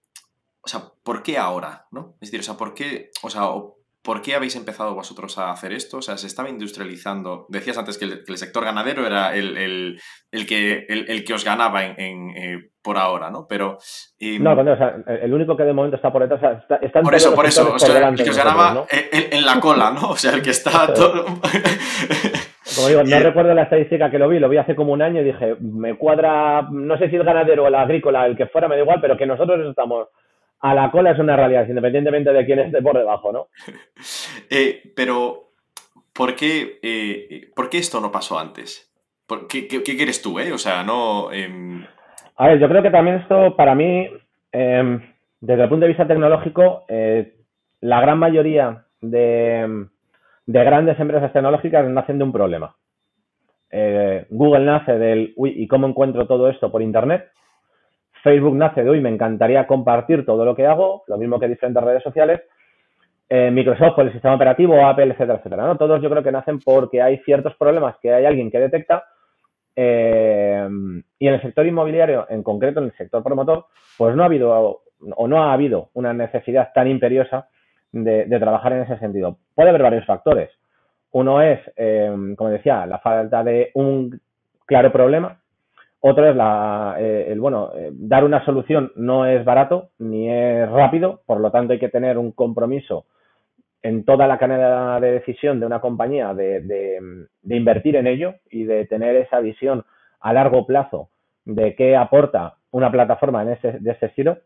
[0.61, 1.87] O sea, ¿por qué ahora?
[1.91, 2.17] ¿no?
[2.19, 3.11] Es decir, o sea, ¿por qué...
[3.21, 3.43] O sea,
[4.03, 5.97] ¿Por qué habéis empezado vosotros a hacer esto?
[5.97, 7.45] O sea, se estaba industrializando.
[7.47, 9.97] Decías antes que el, sector ganadero era el,
[10.45, 13.47] que, el, que os ganaba en, eh, por ahora, ¿no?
[13.47, 13.77] Pero.
[14.19, 16.63] Em, no, o sea, el único que de momento está por detrás.
[16.63, 17.73] O sea, está, por eso, por eso.
[17.73, 20.09] O sea, el que os ganaba en, la cola, ¿no?
[20.09, 21.23] O sea, el que está todo.
[22.75, 25.21] Como digo, no recuerdo la estadística que lo vi, lo vi hace como un año
[25.21, 28.67] y dije, me cuadra, no sé si el ganadero o el agrícola, el que fuera,
[28.67, 30.09] me da igual, pero que nosotros estamos
[30.63, 33.47] a la cola es una realidad, independientemente de quién esté por debajo, ¿no?
[34.49, 35.51] Eh, pero,
[36.13, 38.89] ¿por qué, eh, ¿por qué esto no pasó antes?
[39.49, 40.53] qué, qué, quieres tú, eh?
[40.53, 41.31] O sea, no...
[41.31, 41.83] Em,
[42.37, 44.07] a ver, yo creo que también esto, para mí,
[44.51, 45.01] em,
[45.41, 47.33] desde el punto de vista tecnológico, eh,
[47.81, 49.87] la gran mayoría de,
[50.45, 52.75] grandes empresas tecnológicas nacen de un problema.
[53.69, 57.31] Eh, Google nace del, uy, ¿y cómo encuentro todo esto por Internet?
[58.23, 61.83] Facebook nace de, uy, me encantaría compartir todo lo que hago, lo mismo que diferentes
[61.83, 62.41] redes sociales.
[63.29, 65.65] Eh, Microsoft por el sistema operativo, Apple, etcétera, etcétera.
[65.65, 65.77] ¿no?
[65.77, 69.03] Todos yo creo que nacen porque hay ciertos problemas que hay alguien que detecta
[69.75, 70.67] eh,
[71.19, 73.65] y en el sector inmobiliario, en concreto en el sector promotor,
[73.97, 74.83] pues no ha habido
[75.15, 77.49] o no ha habido una necesidad tan imperiosa
[77.91, 79.37] de, trabajar en ese sentido.
[79.53, 80.49] Puede haber varios factores.
[81.11, 84.19] Uno es, eh, como decía, la falta de un
[84.65, 85.39] claro problema.
[86.05, 91.21] Otro es la, eh, el, bueno, dar una solución no es barato ni es rápido,
[91.25, 93.05] por lo tanto hay que tener un compromiso
[93.81, 96.99] en toda la cadena de decisión de una compañía de,
[97.47, 99.85] invertir en ello y de tener esa visión
[100.19, 101.07] a largo plazo
[101.45, 104.39] de qué aporta una plataforma en ese, de ese estilo.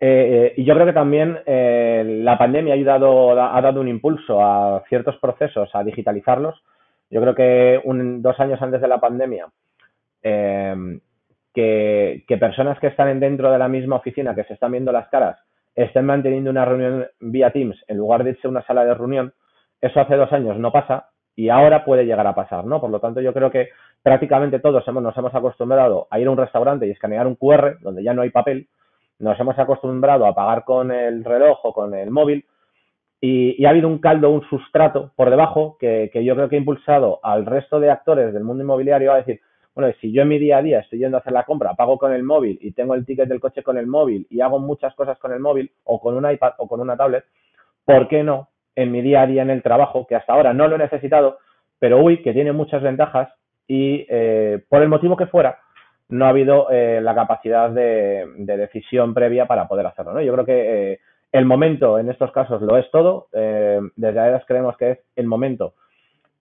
[0.00, 4.44] Eh, y yo creo que también eh, la pandemia ha ayudado, ha dado un impulso
[4.44, 6.60] a ciertos procesos, a digitalizarlos.
[7.10, 9.46] Yo creo que dos años antes de la pandemia,
[10.28, 10.98] eh,
[11.54, 15.38] que, personas que están dentro de la misma oficina, que se están viendo las caras,
[15.74, 19.32] estén manteniendo una reunión vía Teams en lugar de irse a una sala de reunión,
[19.80, 22.80] eso hace dos años no pasa y ahora puede llegar a pasar, ¿no?
[22.80, 23.68] Por lo tanto, yo creo que
[24.02, 27.78] prácticamente todos hemos, nos hemos acostumbrado a ir a un restaurante y escanear un QR
[27.80, 28.68] donde ya no hay papel,
[29.20, 32.44] nos hemos acostumbrado a pagar con el reloj o con el móvil
[33.20, 36.58] y, ha habido un caldo, un sustrato por debajo que, que yo creo que ha
[36.58, 39.40] impulsado al resto de actores del mundo inmobiliario a decir,
[39.76, 41.98] bueno, si yo en mi día a día estoy yendo a hacer la compra, pago
[41.98, 44.94] con el móvil y tengo el ticket del coche con el móvil y hago muchas
[44.94, 47.26] cosas con el móvil o con un iPad o con una tablet,
[47.84, 50.66] ¿por qué no en mi día a día en el trabajo, que hasta ahora no
[50.66, 51.38] lo he necesitado,
[51.78, 53.28] pero uy, que tiene muchas ventajas
[53.68, 55.58] y eh, por el motivo que fuera,
[56.08, 60.18] no ha habido eh, la capacidad de, decisión previa para poder hacerlo.
[60.22, 61.00] Yo creo que eh,
[61.32, 63.28] el momento en estos casos lo es todo.
[63.32, 65.74] desde AEDAS creemos que es el momento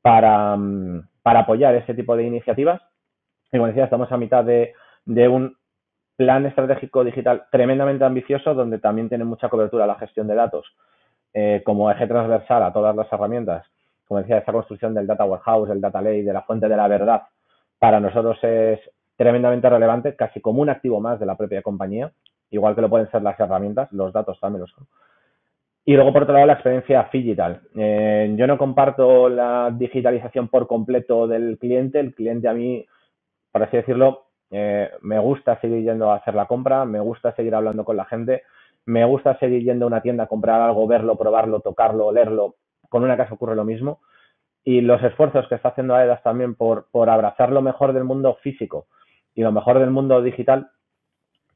[0.02, 2.82] para, mm, para apoyar ese tipo de iniciativas
[3.56, 4.74] y como decía, estamos a mitad de,
[5.06, 5.56] un
[6.18, 10.66] plan estratégico digital tremendamente ambicioso donde también tiene mucha cobertura la gestión de datos
[11.34, 13.66] eh, como eje transversal a todas las herramientas.
[14.08, 16.88] Como decía, esta construcción del data warehouse, del data lake, de la fuente de la
[16.88, 17.24] verdad,
[17.80, 18.80] para nosotros es
[19.18, 22.12] tremendamente relevante, casi como un activo más de la propia compañía,
[22.52, 24.86] igual que lo pueden ser las herramientas, los datos también lo son.
[25.86, 27.62] Y luego, por otro lado, la experiencia digital.
[27.76, 32.00] Eh, yo no comparto la digitalización por completo del cliente.
[32.00, 32.86] El cliente a mí
[33.56, 37.56] por así decirlo, eh, me gusta seguir yendo a hacer la compra, me gusta seguir
[37.56, 38.44] hablando con la gente,
[38.86, 42.56] me gusta seguir yendo a una tienda a comprar algo, verlo, probarlo, tocarlo, leerlo.
[42.90, 44.02] Con una casa ocurre lo mismo.
[44.66, 48.38] Y los esfuerzos que está haciendo AEDAS también por, por abrazar lo mejor del mundo
[48.42, 48.88] físico
[49.34, 50.72] y lo mejor del mundo digital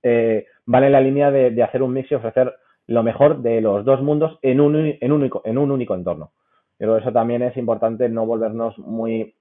[0.01, 2.55] eh, van en la línea de, hacer un mix y ofrecer
[2.87, 6.31] lo mejor de los dos mundos en un, en único, en un único entorno.
[6.77, 9.35] Pero eso también es importante no volvernos muy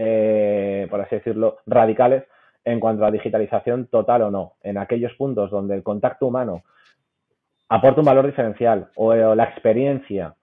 [0.00, 2.22] eh, por así decirlo, radicales
[2.64, 4.54] en cuanto a digitalización total o no.
[4.62, 6.62] En aquellos puntos donde el contacto humano
[7.68, 10.36] aporta un valor diferencial o, la experiencia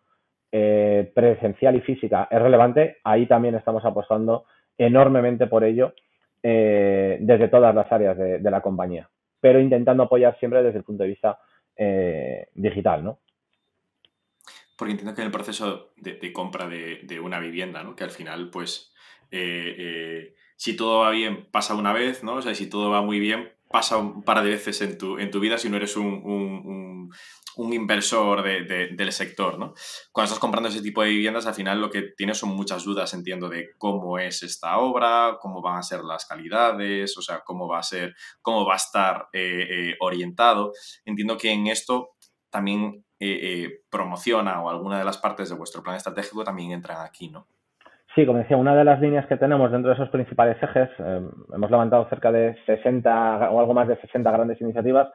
[0.51, 4.43] eh, presencial y física es relevante, ahí también estamos apostando
[4.77, 5.93] enormemente por ello
[6.43, 11.03] eh, desde todas las áreas de, la compañía, pero intentando apoyar siempre desde el punto
[11.03, 11.39] de vista
[12.53, 13.19] digital, ¿no?
[14.77, 17.95] Porque entiendo que en el proceso de, compra de, de, una vivienda, ¿no?
[17.95, 18.94] que al final, pues,
[19.31, 22.35] eh, eh, si todo va bien, pasa una vez, ¿no?
[22.35, 25.31] O sea, si todo va muy bien, pasa un par de veces en tu, en
[25.31, 27.11] tu vida si no eres un,
[27.57, 29.73] inversor del sector, ¿no?
[30.11, 33.13] Cuando estás comprando ese tipo de viviendas, al final lo que tienes son muchas dudas,
[33.13, 37.67] entiendo, de cómo es esta obra, cómo van a ser las calidades, o sea, cómo
[37.67, 40.73] va a ser, cómo va a estar eh, orientado.
[41.05, 42.15] Entiendo que en esto
[42.49, 43.05] también
[43.89, 47.47] promociona o alguna de las partes de vuestro plan estratégico también entran aquí, ¿no?
[48.15, 51.21] Sí, como decía, una de las líneas que tenemos dentro de esos principales ejes, eh,
[51.53, 55.09] hemos levantado cerca de 60 o algo más de 60 grandes iniciativas,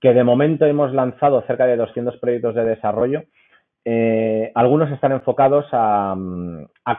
[0.00, 3.22] que de momento hemos lanzado cerca de 200 proyectos de desarrollo.
[3.84, 6.16] Eh, algunos están enfocados a,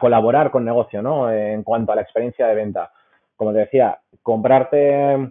[0.00, 1.30] colaborar con negocio, ¿no?
[1.30, 2.90] En cuanto a la experiencia de venta.
[3.36, 5.30] Como te decía, comprarte,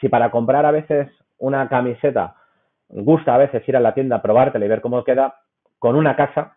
[0.00, 2.36] si para comprar a veces una camiseta
[2.88, 5.34] gusta a veces ir a la tienda, probártela y ver cómo queda,
[5.78, 6.56] con una casa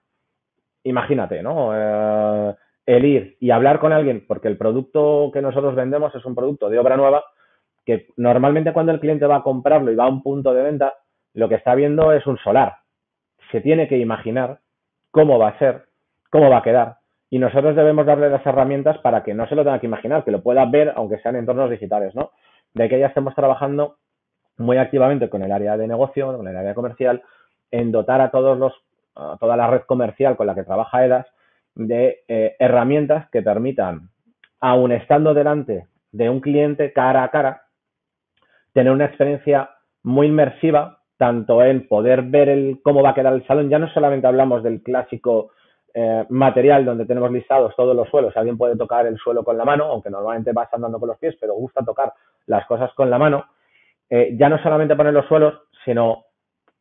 [0.86, 1.72] imagínate, ¿no?
[1.74, 6.36] Eh, el ir y hablar con alguien, porque el producto que nosotros vendemos es un
[6.36, 7.24] producto de obra nueva,
[7.86, 10.94] que normalmente cuando el cliente va a comprarlo y va a un punto de venta,
[11.34, 12.78] lo que está viendo es un solar.
[13.52, 14.60] Se tiene que imaginar
[15.12, 15.86] cómo va a ser,
[16.30, 16.98] cómo va a quedar.
[17.30, 20.32] Y nosotros debemos darle las herramientas para que no se lo tenga que imaginar, que
[20.32, 22.32] lo pueda ver, aunque sean entornos digitales, ¿no?
[22.74, 23.98] De que ya estemos trabajando
[24.58, 27.24] muy activamente con el área de negocio, con el área comercial,
[27.72, 28.74] en dotar a todos los,
[29.40, 31.26] toda la red comercial con la que trabaja EDAS
[31.76, 34.10] de eh, herramientas que permitan,
[34.60, 37.64] aun estando delante de un cliente cara a cara,
[38.74, 39.70] tener una experiencia
[40.04, 43.90] muy inmersiva, tanto en poder ver el, cómo va a quedar el salón, ya no
[43.90, 45.52] solamente hablamos del clásico
[45.94, 49.66] eh, material donde tenemos listados todos los suelos, alguien puede tocar el suelo con la
[49.66, 52.14] mano, aunque normalmente vas andando con los pies, pero gusta tocar
[52.48, 53.46] las cosas con la mano,
[54.10, 56.25] eh, ya no solamente poner los suelos, sino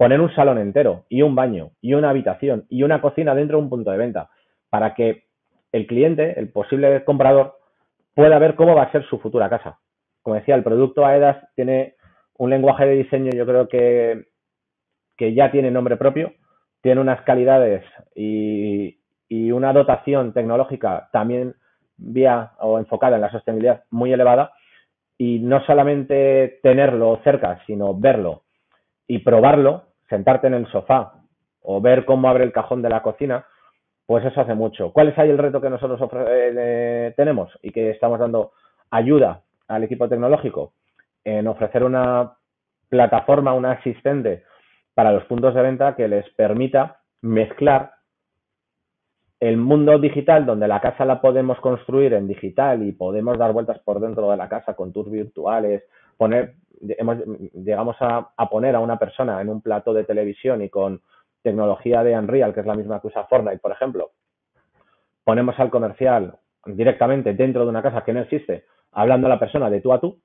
[0.05, 3.63] poner un salón entero y un baño y una habitación y una cocina dentro de
[3.63, 4.29] un punto de venta
[4.69, 5.25] para que
[5.73, 7.57] el cliente, el posible comprador,
[8.15, 9.79] pueda ver cómo va a ser su futura casa.
[10.21, 11.95] Como decía, el producto AEDAS tiene
[12.37, 14.27] un lenguaje de diseño, yo creo que,
[15.17, 16.35] que ya tiene nombre propio,
[16.83, 17.83] tiene unas calidades
[18.15, 21.55] y, y una dotación tecnológica también
[21.97, 24.53] vía o enfocada en la sostenibilidad muy elevada
[25.17, 28.43] y no solamente tenerlo cerca, sino verlo
[29.07, 31.15] y probarlo, sentarte en el sofá
[31.63, 33.47] o ver cómo abre el cajón de la cocina,
[34.07, 34.93] pues eso hace mucho.
[34.93, 38.53] ¿Cuál es ahí el reto que nosotros eh, tenemos y que estamos dando
[38.91, 40.75] ayuda al equipo tecnológico?
[41.25, 42.35] En ofrecer una
[42.89, 44.45] plataforma, una asistente
[44.95, 47.93] para los puntos de venta que les permita mezclar
[49.41, 53.79] el mundo digital, donde la casa la podemos construir en digital y podemos dar vueltas
[53.81, 55.83] por dentro de la casa con tours virtuales,
[56.17, 57.19] poner, hemos,
[57.55, 61.01] llegamos a, poner a una persona en un plato de televisión y con
[61.43, 64.13] tecnología de Unreal, que es la misma que usa Fortnite, por ejemplo,
[65.25, 69.69] ponemos al comercial directamente dentro de una casa que no existe, hablando a la persona
[69.69, 70.19] de tú a tú,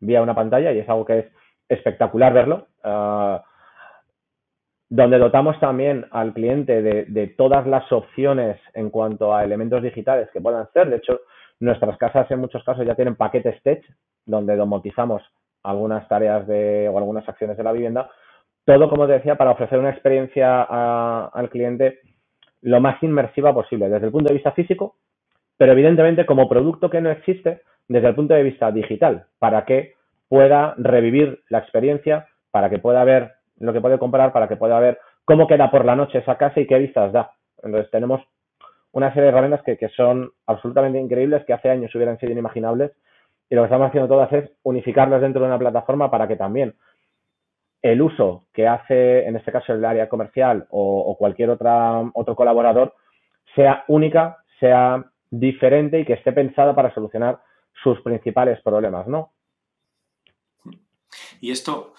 [0.00, 1.26] vía una pantalla, y es algo que es
[1.68, 2.66] espectacular verlo.
[2.82, 3.42] Ah,
[4.90, 10.40] donde dotamos también al cliente de, todas las opciones en cuanto a elementos digitales que
[10.40, 10.88] puedan ser.
[10.88, 11.20] De hecho,
[11.60, 13.84] nuestras casas en muchos casos ya tienen paquetes tech,
[14.24, 15.22] donde domotizamos
[15.62, 18.10] algunas tareas de, o algunas acciones de la vivienda.
[18.64, 22.00] Todo, como te decía, para ofrecer una experiencia al cliente
[22.62, 24.96] lo más inmersiva posible, desde el punto de vista físico,
[25.56, 29.94] pero evidentemente como producto que no existe desde el punto de vista digital, para que
[30.28, 34.78] pueda revivir la experiencia, para que pueda ver lo que puede comprar para que pueda
[34.78, 37.32] ver cómo queda por la noche esa casa y qué vistas da.
[37.62, 38.22] Entonces tenemos
[38.92, 42.92] una serie de herramientas que, son absolutamente increíbles, que hace años hubieran sido inimaginables,
[43.50, 46.74] y lo que estamos haciendo todas es unificarlas dentro de una plataforma para que también
[47.82, 52.94] el uso que hace, en este caso, el área comercial o, cualquier otra, otro colaborador
[53.54, 57.40] sea única, sea diferente y que esté pensada para solucionar
[57.82, 59.32] sus principales problemas, ¿no?
[61.40, 61.94] Y esto,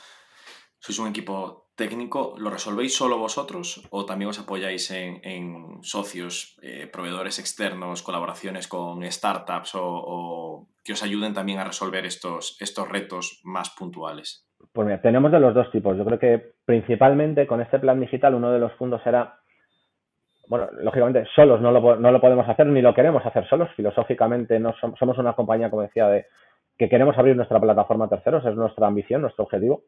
[0.80, 6.88] sois un equipo técnico, ¿lo resolvéis solo vosotros o también os apoyáis en, socios, eh,
[6.92, 13.40] proveedores externos, colaboraciones con startups o, que os ayuden también a resolver estos, estos retos
[13.46, 14.46] más puntuales?
[14.74, 15.98] Pues mira, tenemos de los dos tipos.
[15.98, 19.40] Yo creo que principalmente con este plan digital uno de los puntos era,
[20.50, 23.70] bueno, lógicamente solos no lo, no lo podemos hacer ni lo queremos hacer solos.
[23.78, 26.26] Filosóficamente no somos una compañía, como decía, de
[26.78, 29.84] que queremos abrir nuestra plataforma a terceros, es nuestra ambición, nuestro objetivo.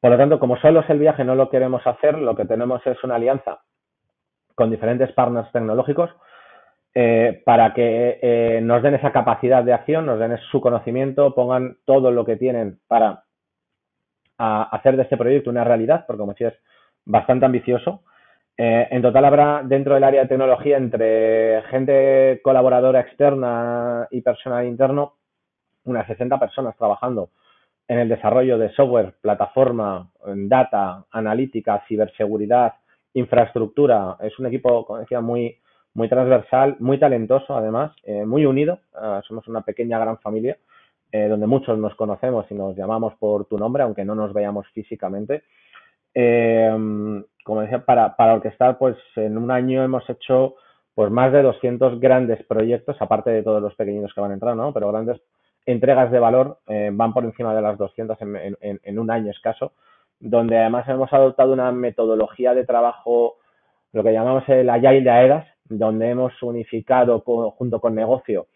[0.00, 2.84] Por lo tanto, como solo es el viaje, no lo queremos hacer, lo que tenemos
[2.86, 3.60] es una alianza
[4.54, 6.10] con diferentes partners tecnológicos
[6.94, 11.76] eh, para que eh, nos den esa capacidad de acción, nos den su conocimiento, pongan
[11.84, 13.24] todo lo que tienen para
[14.42, 16.58] hacer de este proyecto una realidad, porque como decía es
[17.04, 18.02] bastante ambicioso.
[18.56, 24.66] Eh, en total habrá dentro del área de tecnología entre gente colaboradora externa y personal
[24.66, 25.14] interno
[25.84, 27.30] unas 60 personas trabajando
[27.90, 32.74] en el desarrollo de software, plataforma, data, analítica, ciberseguridad,
[33.14, 34.16] infraestructura.
[34.20, 35.58] Es un equipo, como decía, muy,
[35.94, 38.78] muy transversal, muy talentoso además, eh, muy unido.
[38.94, 40.56] Ah, somos una pequeña gran familia
[41.10, 44.68] eh, donde muchos nos conocemos y nos llamamos por tu nombre, aunque no nos veamos
[44.68, 45.42] físicamente.
[46.14, 46.70] Eh,
[47.44, 50.54] como decía, para, para orquestar, pues en un año hemos hecho
[50.94, 54.54] pues más de 200 grandes proyectos, aparte de todos los pequeños que van a entrar,
[54.54, 54.72] ¿no?
[54.72, 55.20] Pero grandes
[55.70, 59.72] entregas de valor eh, van por encima de las 200 en, un año escaso,
[60.18, 63.36] donde además hemos adoptado una metodología de trabajo,
[63.92, 68.46] lo que llamamos el Agile de AEDAS, donde hemos unificado junto con negocio,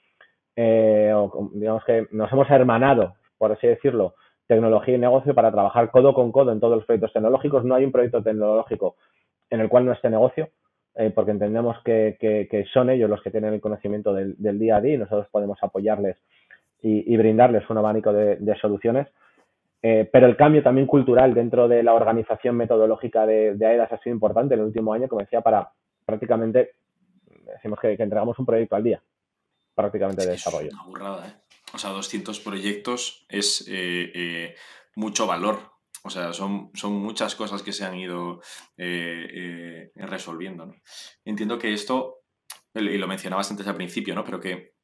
[0.57, 1.12] eh,
[1.53, 4.15] digamos que nos hemos hermanado, por así decirlo,
[4.47, 7.65] tecnología y negocio para trabajar codo con codo en todos los proyectos tecnológicos.
[7.65, 8.97] No hay un proyecto tecnológico
[9.51, 10.51] en el cual no esté negocio,
[10.97, 14.81] eh, porque entendemos que, son ellos los que tienen el conocimiento del, del, día a
[14.81, 16.17] día y nosotros podemos apoyarles
[16.87, 19.09] y, brindarles un abanico de, soluciones.
[19.82, 23.99] Eh, pero el cambio también cultural dentro de la organización metodológica de, de AEDAS ha
[23.99, 25.70] sido importante en el último año, como decía, para
[26.07, 26.76] prácticamente,
[27.55, 29.03] decimos que, entregamos un proyecto al día,
[29.74, 30.68] prácticamente de desarrollo.
[30.68, 31.32] Es una burrada, ¿eh?
[31.74, 34.55] O sea, 200 proyectos es eh,
[34.95, 35.74] mucho valor.
[36.07, 38.43] O sea, son, son muchas cosas que se han ido
[38.76, 40.74] eh, eh, resolviendo.
[41.24, 42.18] Entiendo que esto,
[42.74, 44.22] y lo mencionabas antes al principio, ¿no?
[44.22, 44.74] pero que,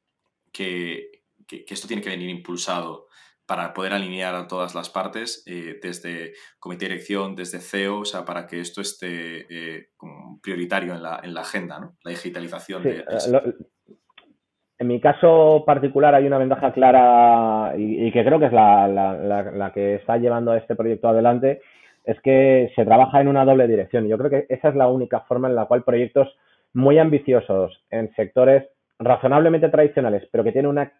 [0.51, 1.20] que,
[1.65, 3.07] que, esto tiene que venir impulsado
[3.45, 8.05] para poder alinear a todas las partes, eh, desde comité de dirección, desde CEO, o
[8.05, 9.45] sea, para que esto esté
[10.41, 11.95] prioritario en la, en la, agenda, ¿no?
[12.03, 13.03] La digitalización de,
[14.81, 19.93] en mi caso particular hay una ventaja clara y, que creo que es la, que
[19.93, 21.61] está llevando este proyecto adelante,
[22.03, 24.07] es que se trabaja en una doble dirección.
[24.07, 26.35] Yo creo que esa es la única forma en la cual proyectos
[26.73, 30.91] muy ambiciosos en sectores razonablemente tradicionales, pero que tienen una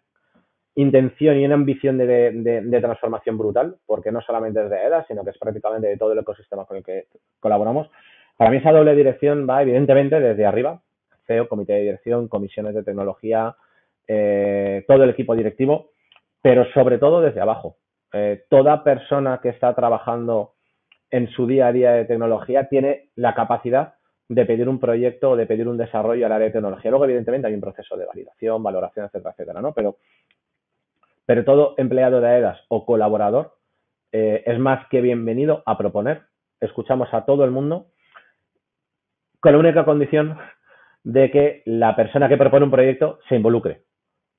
[0.74, 5.30] intención y una ambición de, transformación brutal, porque no solamente es de EDA, sino que
[5.30, 7.06] es prácticamente de todo el ecosistema con el que
[7.40, 7.90] colaboramos.
[8.36, 10.80] Para mí esa doble dirección va evidentemente desde arriba,
[11.26, 13.54] CEO, comité de dirección, comisiones de tecnología,
[14.08, 15.90] eh, todo el equipo directivo,
[16.40, 17.76] pero sobre todo desde abajo.
[18.12, 20.54] Eh, toda persona que está trabajando
[21.10, 23.94] en su día a día de tecnología tiene la capacidad
[24.28, 26.90] de pedir un proyecto o de pedir un desarrollo al área de tecnología.
[26.90, 29.72] Luego, evidentemente, hay un proceso de validación, valoración, etcétera, etcétera, ¿no?
[29.72, 29.96] Pero,
[31.32, 33.54] pero todo empleado de AEDAS o colaborador
[34.12, 36.24] eh, es más que bienvenido a proponer.
[36.60, 37.86] Escuchamos a todo el mundo
[39.40, 40.36] con la única condición
[41.04, 43.84] de que la persona que propone un proyecto se involucre.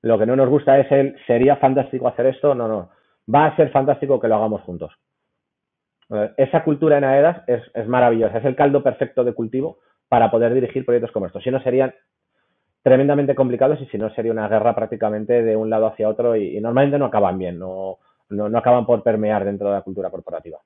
[0.02, 2.54] Lo que no nos gusta es el, ¿sería fantástico hacer esto?
[2.54, 2.90] No, no.
[3.34, 4.92] Va a ser fantástico que lo hagamos juntos.
[6.36, 10.86] Esa cultura en AEDAS es, maravillosa, es el caldo perfecto de cultivo para poder dirigir
[10.86, 11.42] proyectos como estos.
[11.42, 11.92] Si no, serían
[12.84, 16.60] tremendamente complicados y si no, sería una guerra prácticamente de un lado hacia otro y,
[16.60, 20.58] normalmente no acaban bien, no, no acaban por permear dentro de la cultura corporativa.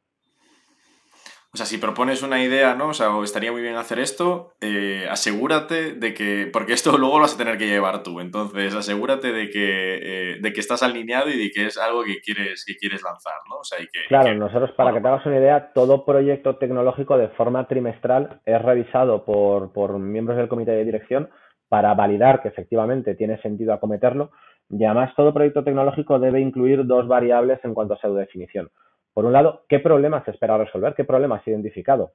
[1.55, 2.89] O sea, si propones una idea, ¿no?
[2.89, 7.23] O sea, estaría muy bien hacer esto, eh, asegúrate de que, porque esto luego lo
[7.23, 11.31] vas a tener que llevar tú, entonces asegúrate de que, eh, de que estás alineado
[11.31, 13.59] y de que es algo que quieres, que quieres lanzar, ¿no?
[13.59, 17.17] O sea, y que, claro, nosotros, para que te hagas una idea, todo proyecto tecnológico
[17.17, 21.31] de forma trimestral es revisado por, por miembros del comité de dirección
[21.69, 24.31] para validar que efectivamente tiene sentido acometerlo.
[24.71, 28.71] Y además, todo proyecto tecnológico debe incluir dos variables en cuanto a su definición.
[29.15, 30.95] Por un lado, ¿qué problemas se espera resolver?
[30.95, 32.13] ¿Qué problemas has identificado?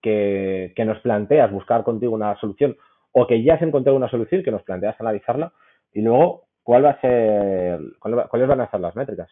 [0.00, 2.76] Que, nos planteas buscar contigo una solución
[3.10, 5.52] o que ya has encontrado una solución que nos planteas analizarla
[5.92, 9.28] y luego cuál va a ser, cuáles van a ser las métricas.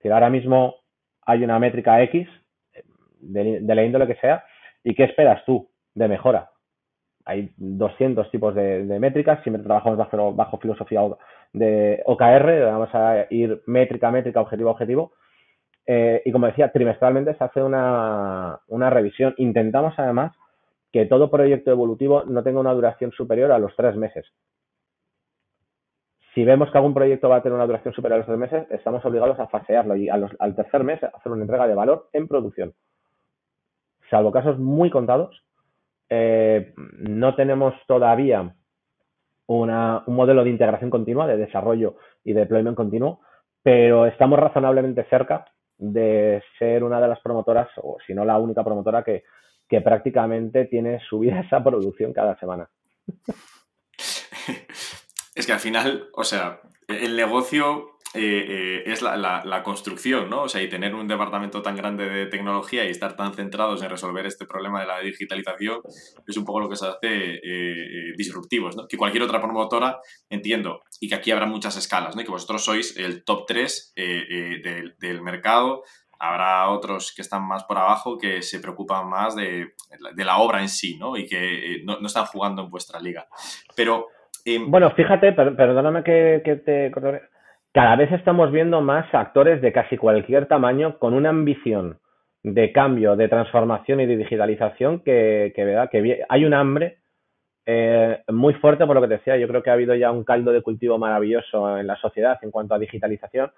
[0.00, 0.76] Si ahora mismo
[1.22, 2.28] hay una métrica X
[3.18, 4.44] de, la índole que sea
[4.84, 6.50] y qué esperas tú de mejora.
[7.26, 9.98] Hay 200 tipos de, métricas, siempre trabajamos
[10.36, 11.00] bajo, filosofía
[11.52, 15.12] de OKR, vamos a ir métrica, métrica, objetivo, objetivo
[15.86, 19.34] eh, y como decía, trimestralmente se hace una, revisión.
[19.38, 20.32] Intentamos además
[20.92, 24.26] que todo proyecto evolutivo no tenga una duración superior a los tres meses.
[26.34, 28.70] Si vemos que algún proyecto va a tener una duración superior a los tres meses,
[28.70, 32.74] estamos obligados a fasearlo y al tercer mes hacer una entrega de valor en producción.
[34.10, 35.42] Salvo casos muy contados,
[36.08, 38.54] eh, no tenemos todavía
[39.48, 43.20] un modelo de integración continua, de desarrollo y de deployment continuo,
[43.62, 45.44] pero estamos razonablemente cerca
[45.78, 49.24] de ser una de las promotoras, o si no la única promotora que,
[49.68, 52.68] que prácticamente tiene subida esa producción cada semana.
[55.34, 60.42] Es que al final, o sea, el negocio eh, eh, es la, construcción, ¿no?
[60.42, 63.90] O sea, y tener un departamento tan grande de tecnología y estar tan centrados en
[63.90, 65.80] resolver este problema de la digitalización
[66.26, 68.86] es un poco lo que se hace eh, disruptivos, ¿no?
[68.86, 69.98] Que cualquier otra promotora,
[70.30, 72.22] entiendo, y que aquí habrá muchas escalas, ¿no?
[72.22, 75.82] Que vosotros sois el top 3 del, mercado,
[76.18, 79.74] habrá otros que están más por abajo que se preocupan más de,
[80.16, 81.16] la obra en sí, ¿no?
[81.16, 83.26] Y que no, están jugando en vuestra liga.
[83.74, 84.06] Pero...
[84.44, 86.90] Em, bueno, fíjate, perdóname que, que te
[87.76, 91.98] cada vez estamos viendo más actores de casi cualquier tamaño con una ambición
[92.42, 97.00] de cambio, de transformación y de digitalización que, que, que hay un hambre
[97.66, 99.36] eh, muy fuerte por lo que te decía.
[99.36, 102.50] Yo creo que ha habido ya un caldo de cultivo maravilloso en la sociedad en
[102.50, 103.52] cuanto a digitalización,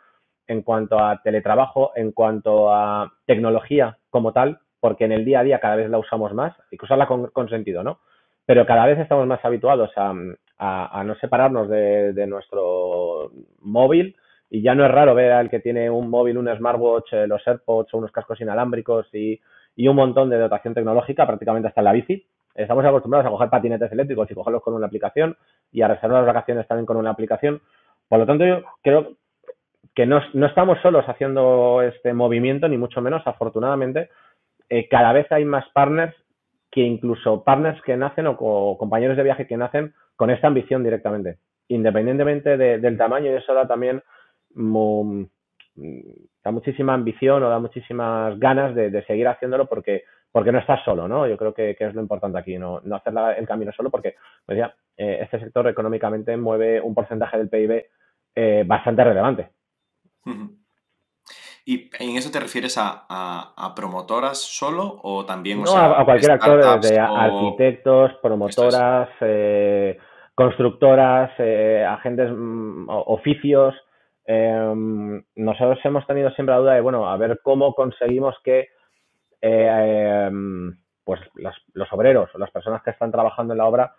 [0.48, 5.44] en cuanto a teletrabajo, en cuanto a tecnología como tal, porque en el día a
[5.44, 8.00] día cada vez la usamos más y que usarla con sentido, ¿no?
[8.46, 10.12] Pero cada vez estamos más habituados a,
[10.58, 13.30] a, no separarnos de, nuestro
[13.60, 14.16] móvil
[14.50, 17.46] y ya no es raro ver al que tiene un móvil, un smartwatch, eh, los
[17.46, 19.40] AirPods o unos cascos inalámbricos y,
[19.86, 22.26] un montón de dotación tecnológica, prácticamente hasta en la bici.
[22.54, 25.36] Estamos acostumbrados a coger patinetes eléctricos y cogerlos con una aplicación
[25.70, 27.60] y a reservar las vacaciones también con una aplicación.
[28.08, 29.12] Por lo tanto, yo creo
[29.94, 34.08] que no, estamos solos haciendo este movimiento, ni mucho menos, afortunadamente.
[34.68, 36.16] Eh, cada vez hay más partners
[36.72, 41.38] que incluso partners que nacen o compañeros de viaje que nacen con esta ambición directamente,
[41.68, 44.02] independientemente del tamaño, y eso da también
[46.42, 50.02] da muchísima ambición o da muchísimas ganas de, seguir haciéndolo porque,
[50.32, 51.28] porque no estás solo, ¿no?
[51.28, 54.58] Yo creo que, es lo importante aquí, no, no hacer el camino solo porque, pues
[54.58, 57.84] ya, eh, este sector económicamente mueve un porcentaje del PIB
[58.34, 59.50] eh, bastante relevante.
[61.64, 65.62] ¿Y en eso te refieres a, promotoras solo o también?
[65.62, 69.98] No, a, cualquier actor, desde arquitectos, promotoras, eh,
[70.38, 73.74] constructoras, eh, agentes, mm, oficios.
[74.24, 78.68] Em, nosotros hemos tenido siempre la duda de, bueno, a ver cómo conseguimos que
[79.42, 83.94] eh, em, pues los obreros o las personas que están trabajando en la obra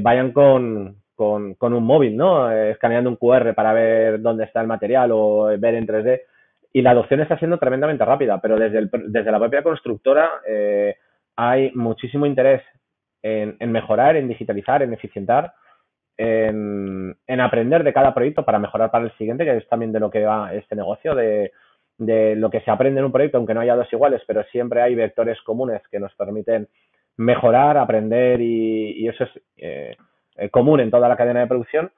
[0.00, 2.50] vayan con, con, un móvil, ¿no?
[2.50, 6.20] escaneando un QR para ver dónde está el material o ver en 3D
[6.72, 10.96] y la adopción está siendo tremendamente rápida, pero desde, desde la propia constructora eh,
[11.36, 12.62] hay muchísimo interés
[13.22, 15.52] en, mejorar, en digitalizar, en eficientar,
[16.18, 20.10] en, aprender de cada proyecto para mejorar para el siguiente, que es también de lo
[20.10, 21.52] que va este negocio, de,
[21.98, 24.94] lo que se aprende en un proyecto, aunque no haya dos iguales, pero siempre hay
[24.94, 26.68] vectores comunes que nos permiten
[27.16, 29.96] mejorar, aprender y, eso es eh,
[30.36, 31.90] eh, común en toda la cadena de producción.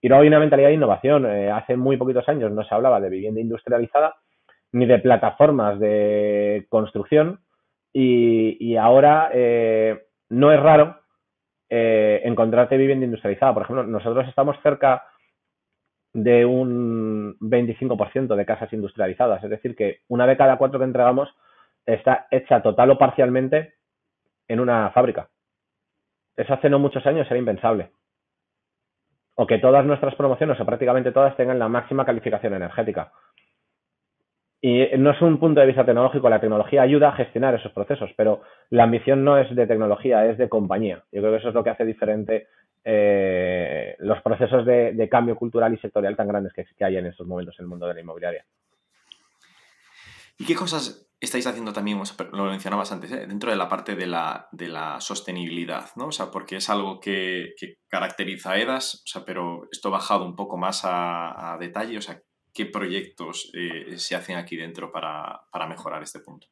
[0.00, 1.26] Y luego hay una mentalidad de innovación.
[1.26, 4.16] Eh, hace muy poquitos años no se hablaba de vivienda industrializada
[4.72, 7.40] ni de plataformas de construcción
[7.92, 11.00] y, ahora eh, no es raro
[11.68, 13.54] eh, encontrarte vivienda industrializada.
[13.54, 15.04] Por ejemplo, nosotros estamos cerca
[16.12, 21.28] de un 25% de casas industrializadas, es decir, que una de cada cuatro que entregamos
[21.84, 23.74] está hecha total o parcialmente
[24.48, 25.28] en una fábrica.
[26.36, 27.90] Eso hace no muchos años era impensable
[29.36, 33.12] o que todas nuestras promociones o prácticamente todas tengan la máxima calificación energética.
[34.60, 38.10] Y no es un punto de vista tecnológico, la tecnología ayuda a gestionar esos procesos,
[38.16, 41.04] pero la ambición no es de tecnología, es de compañía.
[41.12, 42.48] Yo creo que eso es lo que hace diferente
[42.84, 47.26] eh, los procesos de, cambio cultural y sectorial tan grandes que, que hay en estos
[47.26, 48.44] momentos en el mundo de la inmobiliaria.
[50.38, 52.00] ¿Y qué cosas estáis haciendo también,
[52.32, 53.26] lo mencionabas antes, ¿eh?
[53.26, 56.08] dentro de la parte de la, de la, sostenibilidad, ¿no?
[56.08, 57.54] O sea, porque es algo que,
[57.88, 62.20] caracteriza a EDAS, o sea, pero esto bajado un poco más a, detalle, o sea,
[62.56, 66.46] ¿qué proyectos eh, se hacen aquí dentro para, mejorar este punto?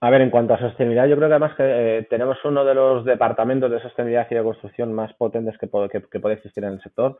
[0.00, 2.74] A ver, en cuanto a sostenibilidad, yo creo que además que eh, tenemos uno de
[2.74, 6.74] los departamentos de sostenibilidad y de construcción más potentes que, puede, que, puede existir en
[6.74, 7.18] el sector.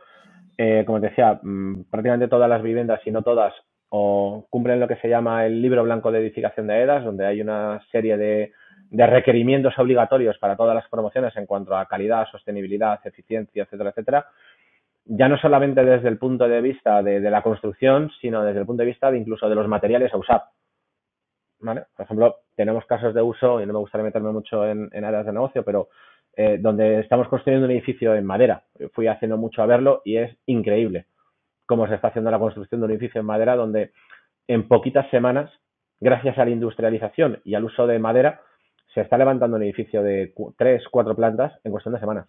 [0.86, 3.54] como te decía, mm, prácticamente todas las viviendas, si no todas,
[3.96, 7.40] o cumplen lo que se llama el libro blanco de edificación de EDAS, donde hay
[7.40, 8.52] una serie de,
[8.90, 14.26] requerimientos obligatorios para todas las promociones en cuanto a calidad, sostenibilidad, eficiencia, etcétera, etcétera.
[15.06, 18.82] Ya no solamente desde el punto de vista de, la construcción, sino desde el punto
[18.82, 20.42] de vista de incluso de los materiales a usar.
[21.60, 21.84] ¿Vale?
[21.96, 25.32] Por ejemplo, tenemos casos de uso, y no me gustaría meterme mucho en, áreas de
[25.32, 25.88] negocio, pero
[26.36, 28.64] eh, donde estamos construyendo un edificio en madera.
[28.92, 31.06] Fui haciendo mucho a verlo y es increíble
[31.66, 33.92] cómo se está haciendo la construcción de un edificio en madera, donde
[34.48, 35.50] en poquitas semanas,
[36.00, 38.42] gracias a la industrialización y al uso de madera,
[38.92, 42.28] se está levantando un edificio de tres, cuatro plantas en cuestión de semanas.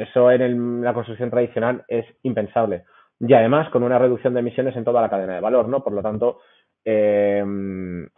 [0.00, 2.84] Eso en la construcción tradicional es impensable.
[3.20, 5.82] Y además con una reducción de emisiones en toda la cadena de valor, ¿no?
[5.82, 6.40] Por lo tanto,
[6.84, 7.44] eh,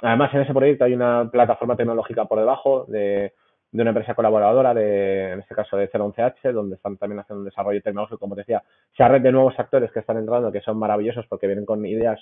[0.00, 3.32] además en ese proyecto hay una plataforma tecnológica por debajo de
[3.72, 7.46] de una empresa colaboradora, de, en este caso de 011H, donde están también haciendo un
[7.46, 8.62] desarrollo tecnológico, como decía,
[8.92, 12.20] esa red de nuevos actores que están entrando, que son maravillosos porque vienen con ideas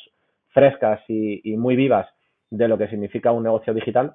[0.51, 2.09] frescas y, muy vivas
[2.51, 4.15] de lo que significa un negocio digital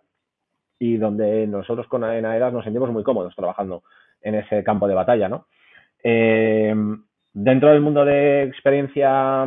[0.80, 3.84] y donde nosotros con en nos sentimos muy cómodos trabajando
[4.22, 5.46] en ese campo de batalla, ¿no?
[6.04, 6.74] Eh,
[7.34, 9.46] dentro del mundo de experiencia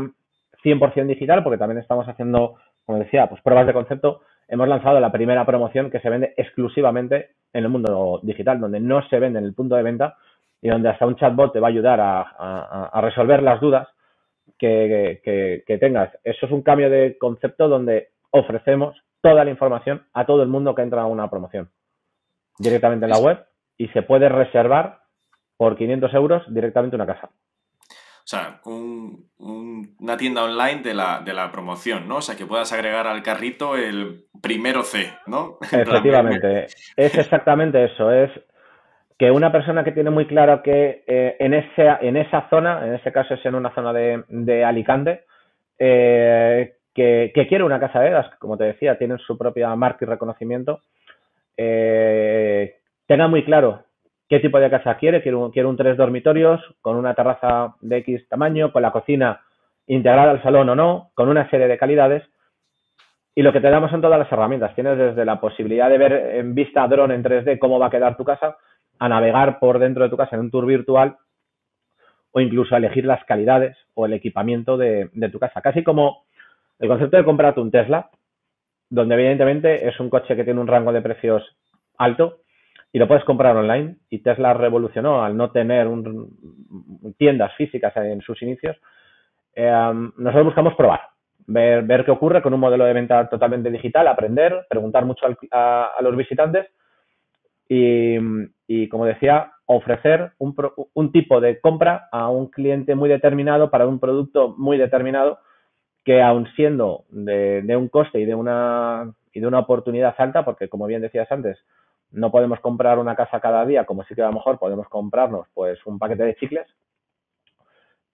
[0.62, 5.12] 100% digital, porque también estamos haciendo, como decía, pues pruebas de concepto, hemos lanzado la
[5.12, 9.44] primera promoción que se vende exclusivamente en el mundo digital, donde no se vende en
[9.44, 10.16] el punto de venta
[10.60, 13.88] y donde hasta un chatbot te va a ayudar a, resolver las dudas
[14.58, 16.10] que, tengas.
[16.24, 20.74] Eso es un cambio de concepto donde ofrecemos toda la información a todo el mundo
[20.74, 21.70] que entra a una promoción
[22.58, 23.44] directamente en la web
[23.76, 25.00] y se puede reservar
[25.56, 27.30] por 500 euros directamente una casa.
[27.30, 32.16] O sea, una tienda online de la, de la promoción, ¿no?
[32.16, 35.56] O sea, que puedas agregar al carrito el primero C, ¿no?
[35.72, 36.66] Efectivamente,
[36.96, 38.30] es exactamente eso, es
[39.18, 42.94] que una persona que tiene muy claro que eh, en, ese, en esa zona, en
[42.94, 45.24] ese caso es en una zona de, Alicante,
[45.78, 50.08] eh, que, quiere una casa de EDAS, como te decía, tienen su propia marca y
[50.08, 50.80] reconocimiento,
[51.56, 52.76] eh,
[53.06, 53.84] tenga muy claro
[54.28, 55.22] qué tipo de casa quiere.
[55.22, 59.40] Quiero un tres dormitorios con una terraza de X tamaño, con la cocina
[59.86, 62.22] integrada al salón o no, con una serie de calidades.
[63.34, 64.74] Y lo que te damos son todas las herramientas.
[64.74, 68.16] Tienes desde la posibilidad de ver en vista dron en 3D cómo va a quedar
[68.16, 68.56] tu casa,
[68.98, 71.16] a navegar por dentro de tu casa en un tour virtual
[72.32, 75.60] o incluso a elegir las calidades o el equipamiento de, tu casa.
[75.60, 76.24] Casi como
[76.78, 78.10] El concepto de comprarte un Tesla,
[78.88, 81.42] donde evidentemente es un coche que tiene un rango de precios
[81.98, 82.38] alto
[82.92, 83.96] y lo puedes comprar online.
[84.08, 85.88] Y Tesla revolucionó al no tener
[87.16, 88.76] tiendas físicas en sus inicios.
[89.54, 89.70] Eh,
[90.16, 91.00] nosotros buscamos probar,
[91.46, 95.90] ver, ver qué ocurre con un modelo de venta totalmente digital, aprender, preguntar mucho a,
[96.00, 96.66] los visitantes
[97.68, 100.54] y, como decía, ofrecer un,
[100.94, 105.40] un, tipo de compra a un cliente muy determinado para un producto muy determinado
[106.08, 110.42] que aun siendo de, de, un coste y de una y de una oportunidad alta,
[110.42, 111.58] porque como bien decías antes,
[112.12, 115.48] no podemos comprar una casa cada día, como sí que a lo mejor podemos comprarnos
[115.52, 116.66] pues un paquete de chicles,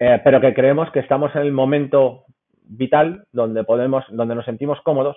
[0.00, 2.24] eh, pero que creemos que estamos en el momento
[2.64, 5.16] vital donde podemos, donde nos sentimos cómodos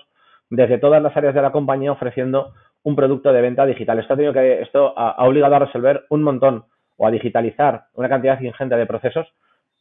[0.52, 2.54] desde todas las áreas de la compañía ofreciendo
[2.84, 3.98] un producto de venta digital.
[3.98, 6.66] Esto ha, obligado a resolver un montón
[6.96, 9.26] o a digitalizar una cantidad ingente de procesos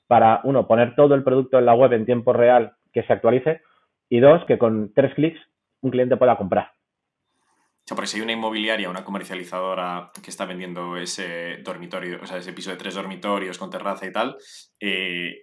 [0.07, 3.61] para, uno, poner todo el producto en la web en tiempo real que se actualice
[4.09, 5.39] y dos, que con tres clics
[5.83, 6.71] un cliente pueda comprar.
[6.71, 12.27] O sea, porque si hay una inmobiliaria, una comercializadora que está vendiendo ese dormitorio, o
[12.27, 14.37] sea, ese piso de tres dormitorios con terraza y tal,
[14.81, 15.43] eh,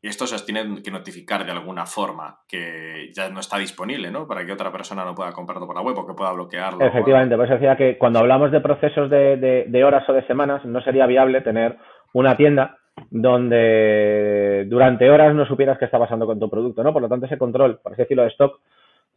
[0.00, 4.26] esto se os tiene que notificar de alguna forma que ya no está disponible, ¿no?
[4.26, 6.84] Para que otra persona no pueda comprarlo por la web o que pueda bloquearlo.
[6.84, 11.06] Efectivamente, pues decía que cuando hablamos de procesos de, horas o de semanas, no sería
[11.06, 11.76] viable tener
[12.14, 12.78] una tienda
[13.10, 16.92] donde durante horas no supieras qué está pasando con tu producto, ¿no?
[16.92, 18.60] Por lo tanto, ese control, por así decirlo, de stock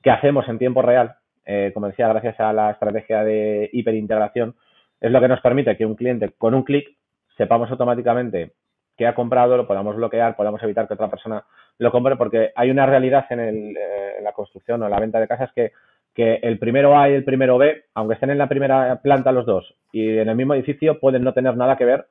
[0.01, 1.15] que hacemos en tiempo real,
[1.45, 4.55] eh, como decía, gracias a la estrategia de hiperintegración,
[4.99, 6.87] es lo que nos permite que un cliente con un clic
[7.37, 8.53] sepamos automáticamente
[8.97, 11.43] que ha comprado, lo podamos bloquear, podamos evitar que otra persona
[11.77, 15.19] lo compre, porque hay una realidad en, el, eh, en la construcción o la venta
[15.19, 15.71] de casas que,
[16.15, 19.45] que el primero A y el primero B, aunque estén en la primera planta los
[19.45, 22.07] dos y en el mismo edificio, pueden no tener nada que ver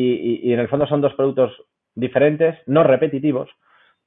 [0.00, 1.52] y, y, en el fondo son dos productos
[1.94, 3.50] diferentes, no repetitivos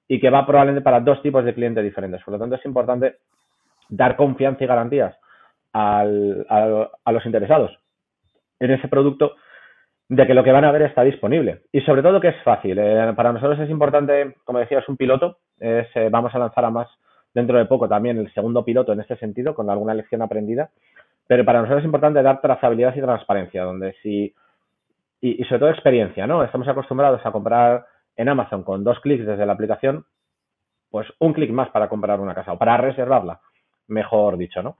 [0.07, 2.23] y que va probablemente para dos tipos de clientes diferentes.
[2.23, 3.17] Por lo tanto, es importante
[3.89, 5.15] dar confianza y garantías
[5.73, 7.71] al, a los interesados
[8.59, 9.35] en ese producto
[10.07, 11.61] de que lo que van a ver está disponible.
[11.71, 12.77] Y sobre todo que es fácil.
[12.77, 15.37] Eh, para nosotros es importante, como decías, un piloto.
[15.57, 16.89] Es, eh, vamos a lanzar a más
[17.33, 20.69] dentro de poco también el segundo piloto en este sentido, con alguna lección aprendida.
[21.27, 24.33] Pero para nosotros es importante dar trazabilidad y transparencia, donde si,
[25.21, 26.43] y, sobre todo experiencia, ¿no?
[26.43, 30.05] Estamos acostumbrados a comprar en Amazon con dos clics desde la aplicación,
[30.89, 33.39] pues un clic más para comprar una casa o para reservarla,
[33.87, 34.77] mejor dicho, ¿no?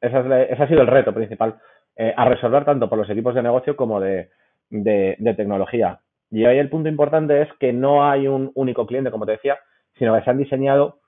[0.00, 1.56] Ese, ha sido el reto principal
[1.96, 4.30] eh, a resolver tanto por los equipos de negocio como de,
[4.68, 6.00] de, tecnología.
[6.30, 9.58] Y ahí el punto importante es que no hay un único cliente, como te decía,
[9.96, 10.98] sino que se han diseñado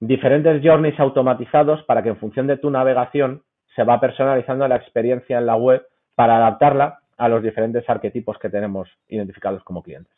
[0.00, 3.42] diferentes journeys automatizados para que en función de tu navegación
[3.74, 8.48] se va personalizando la experiencia en la web para adaptarla a los diferentes arquetipos que
[8.48, 10.14] tenemos identificados como clientes.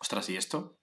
[0.00, 0.74] Ostras, ¿y esto?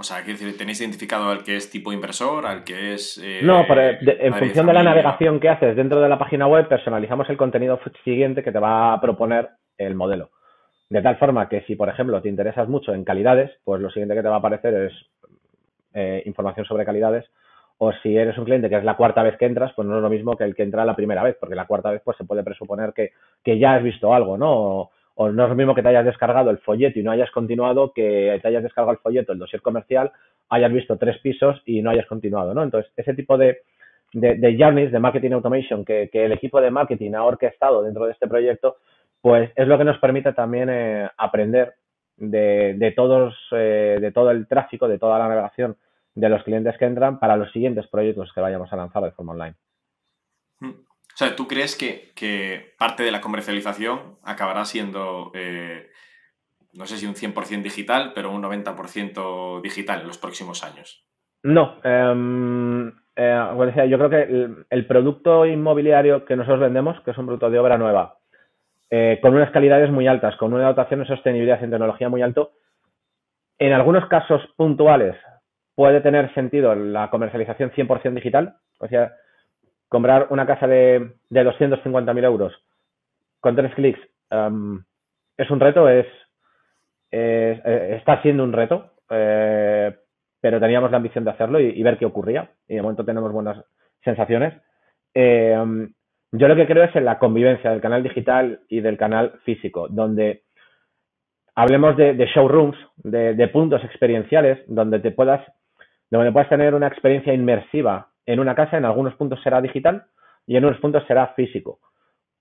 [0.00, 3.18] O sea, ¿tenéis identificado al que es tipo inversor, al que es...
[3.18, 7.28] Eh, no, en función de la navegación que haces dentro de la página web, personalizamos
[7.28, 10.30] el contenido siguiente que te va a proponer el modelo.
[10.88, 14.14] De tal forma que si, por ejemplo, te interesas mucho en calidades, pues lo siguiente
[14.14, 14.92] que te va a aparecer es
[15.94, 17.26] eh, información sobre calidades.
[17.78, 20.02] O si eres un cliente que es la cuarta vez que entras, pues no es
[20.02, 22.24] lo mismo que el que entra la primera vez, porque la cuarta vez pues se
[22.24, 24.90] puede presuponer que, ya has visto algo, ¿no?
[25.14, 27.92] O, no es lo mismo que te hayas descargado el folleto y no hayas continuado
[27.92, 30.12] que te hayas descargado el folleto, el dossier comercial,
[30.48, 32.62] hayas visto tres pisos y no hayas continuado, ¿no?
[32.62, 33.58] Entonces, ese tipo de,
[34.12, 38.12] de, journeys de marketing automation que, que el equipo de marketing ha orquestado dentro de
[38.12, 38.76] este proyecto,
[39.20, 41.74] pues es lo que nos permite también eh, aprender
[42.16, 45.76] de, todos, eh, de todo el tráfico, de toda la navegación
[46.18, 49.32] de los clientes que entran para los siguientes proyectos que vayamos a lanzar de forma
[49.32, 49.54] online.
[50.60, 50.70] Hmm.
[50.70, 55.90] O sea, ¿tú crees que, parte de la comercialización acabará siendo, eh,
[56.72, 61.04] no sé si un 100% digital, pero un 90% digital en los próximos años?
[61.42, 61.80] No.
[61.82, 67.58] Em, yo creo que el producto inmobiliario que nosotros vendemos, que es un producto de
[67.58, 68.18] obra nueva,
[68.90, 72.52] eh, con unas calidades muy altas, con una dotación de sostenibilidad en tecnología muy alto.
[73.58, 75.16] En algunos casos puntuales
[75.78, 79.12] puede tener sentido la comercialización 100% digital, o sea,
[79.88, 82.52] comprar una casa de, de 250.000 euros
[83.38, 84.82] con tres clics em,
[85.36, 86.04] es un reto, es,
[87.12, 89.94] eh, está siendo un reto, eh,
[90.40, 93.64] pero teníamos la ambición de hacerlo y, ver qué ocurría y de momento tenemos buenas
[94.02, 94.60] sensaciones.
[95.14, 95.92] Em,
[96.32, 99.86] yo lo que creo es en la convivencia del canal digital y del canal físico,
[99.88, 100.42] donde
[101.58, 105.44] hablemos de, showrooms, de, puntos experienciales, donde te puedas,
[106.10, 110.06] donde puedas tener una experiencia inmersiva en una casa, en algunos puntos será digital
[110.46, 111.80] y en unos puntos será físico.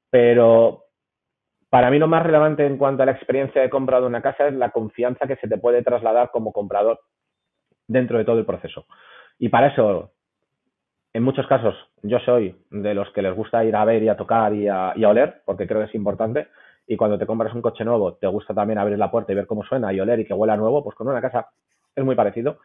[0.09, 0.85] Pero
[1.69, 4.47] para mí lo más relevante en cuanto a la experiencia de compra de una casa
[4.47, 6.99] es la confianza que se te puede trasladar como comprador
[7.87, 8.85] dentro de todo el proceso.
[9.37, 10.11] Y para eso,
[11.13, 14.17] en muchos casos, yo soy de los que les gusta ir a ver y a
[14.17, 16.47] tocar y a, oler, porque creo que es importante.
[16.87, 19.47] Y cuando te compras un coche nuevo, te gusta también abrir la puerta y ver
[19.47, 21.49] cómo suena y oler y que huela nuevo, pues con una casa
[21.95, 22.59] es muy parecido.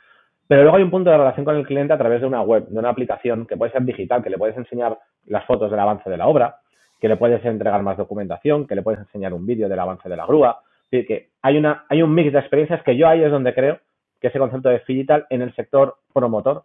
[0.49, 2.67] Pero luego hay un punto de relación con el cliente a través de una web,
[2.69, 6.11] de una aplicación que puede ser digital, que le puedes enseñar las fotos del avance
[6.11, 6.57] de la obra,
[7.01, 10.17] que le puedes entregar más documentación, que le puedes enseñar un vídeo del avance de
[10.17, 10.61] la grúa.
[10.91, 13.79] Que hay, una, hay un mix de experiencias que yo ahí es donde creo
[14.21, 16.65] que ese concepto de digital en el sector promotor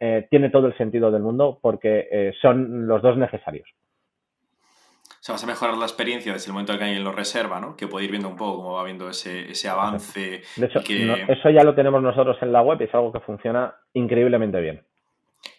[0.00, 3.68] eh, tiene todo el sentido del mundo porque eh, son los dos necesarios.
[5.28, 7.76] Sea, vas a mejorar la experiencia desde el momento en que alguien lo reserva, ¿no?
[7.76, 10.40] Que puede ir viendo un poco cómo va viendo ese, ese avance.
[10.56, 13.74] De hecho, eso ya lo tenemos nosotros en la web y es algo que funciona
[13.92, 14.86] increíblemente bien.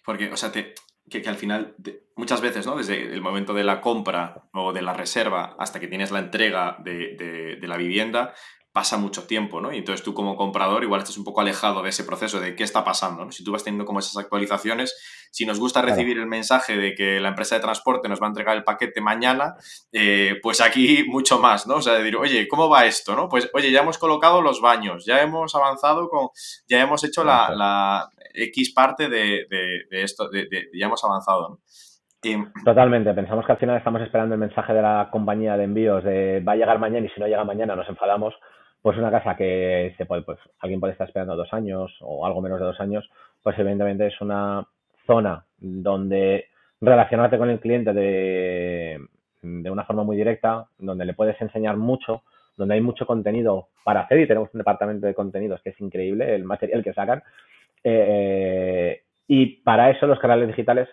[0.03, 0.73] Porque, o sea, te,
[1.07, 1.75] que, al final,
[2.15, 2.77] muchas veces, ¿no?
[2.77, 6.77] Desde el momento de la compra o de la reserva hasta que tienes la entrega
[6.79, 8.33] de, de la vivienda,
[8.79, 9.73] pasa mucho tiempo, ¿no?
[9.73, 12.63] Y entonces tú como comprador igual estás un poco alejado de ese proceso de qué
[12.63, 13.31] está pasando, ¿no?
[13.33, 14.97] Si tú vas teniendo como esas actualizaciones,
[15.31, 18.29] si nos gusta recibir el mensaje de que la empresa de transporte nos va a
[18.29, 19.55] entregar el paquete mañana,
[19.91, 21.75] eh, pues aquí mucho más, ¿no?
[21.75, 23.27] O sea, decir, oye, ¿cómo va esto, no?
[23.27, 26.29] Pues, oye, ya hemos colocado los baños, ya hemos avanzado con,
[26.65, 29.45] ya hemos hecho la, X parte de,
[29.91, 31.59] esto, de, ya hemos avanzado, ¿no?
[32.63, 36.41] Totalmente, pensamos que al final estamos esperando el mensaje de la compañía de envíos de
[36.45, 38.33] va a llegar mañana y si no llega mañana nos enfadamos
[38.81, 42.41] pues una casa que se puede, pues alguien puede estar esperando dos años o algo
[42.41, 43.09] menos de dos años,
[43.43, 44.65] pues evidentemente es una
[45.05, 46.45] zona donde
[46.81, 48.99] relacionarte con el cliente de,
[49.41, 52.23] una forma muy directa, donde le puedes enseñar mucho,
[52.55, 56.35] donde hay mucho contenido para hacer y tenemos un departamento de contenidos que es increíble,
[56.35, 57.23] el material que sacan.
[57.83, 60.87] Eh, y para eso los canales digitales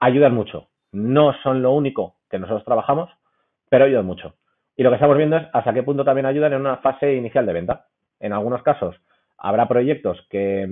[0.00, 0.68] ayudan mucho.
[0.92, 3.10] No son lo único que nosotros trabajamos,
[3.68, 4.34] pero ayudan mucho.
[4.80, 7.44] Y lo que estamos viendo es hasta qué punto también ayudan en una fase inicial
[7.44, 7.84] de venta.
[8.18, 8.96] En algunos casos
[9.36, 10.66] habrá proyectos que,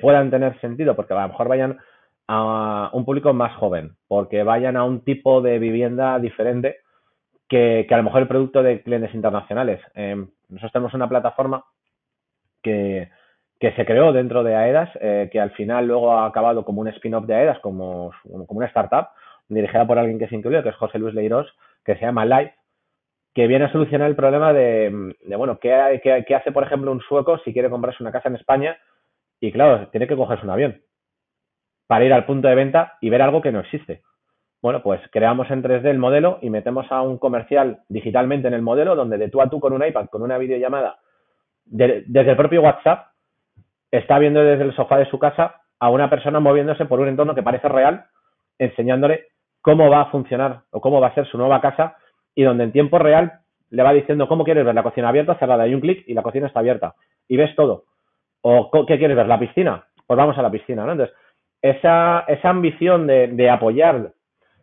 [0.00, 1.78] puedan tener sentido porque a lo mejor vayan
[2.28, 6.76] a un público más joven, porque vayan a un tipo de vivienda diferente
[7.48, 9.80] que, a lo mejor el producto de clientes internacionales.
[9.94, 11.64] Em, nosotros tenemos una plataforma
[12.62, 13.10] que,
[13.60, 17.26] se creó dentro de AEDAS, eh, que al final luego ha acabado como un spin-off
[17.26, 19.08] de AEDAS, como, como una startup,
[19.48, 21.52] dirigida por alguien que es incluido, que es José Luis Leirós,
[21.84, 22.54] que se llama Live,
[23.38, 25.72] que viene a solucionar el problema de, bueno, ¿qué,
[26.34, 28.76] hace, por ejemplo, un sueco si quiere comprarse una casa en España?
[29.38, 30.82] Y claro, tiene que cogerse un avión
[31.86, 34.02] para ir al punto de venta y ver algo que no existe.
[34.60, 38.62] Bueno, pues creamos en 3D el modelo y metemos a un comercial digitalmente en el
[38.62, 40.98] modelo donde de tú a tú con un iPad, con una videollamada,
[41.64, 43.06] desde el propio WhatsApp,
[43.92, 47.36] está viendo desde el sofá de su casa a una persona moviéndose por un entorno
[47.36, 48.04] que parece real,
[48.58, 49.28] enseñándole
[49.60, 51.94] cómo va a funcionar o cómo va a ser su nueva casa
[52.38, 55.64] y donde en tiempo real le va diciendo cómo quieres ver la cocina abierta, cerrada,
[55.64, 56.94] hay un clic y la cocina está abierta.
[57.26, 57.86] Y ves todo.
[58.42, 60.92] O qué quieres ver, la piscina, pues vamos a la piscina, ¿no?
[60.92, 61.16] Entonces,
[61.60, 64.12] esa, esa ambición de, apoyar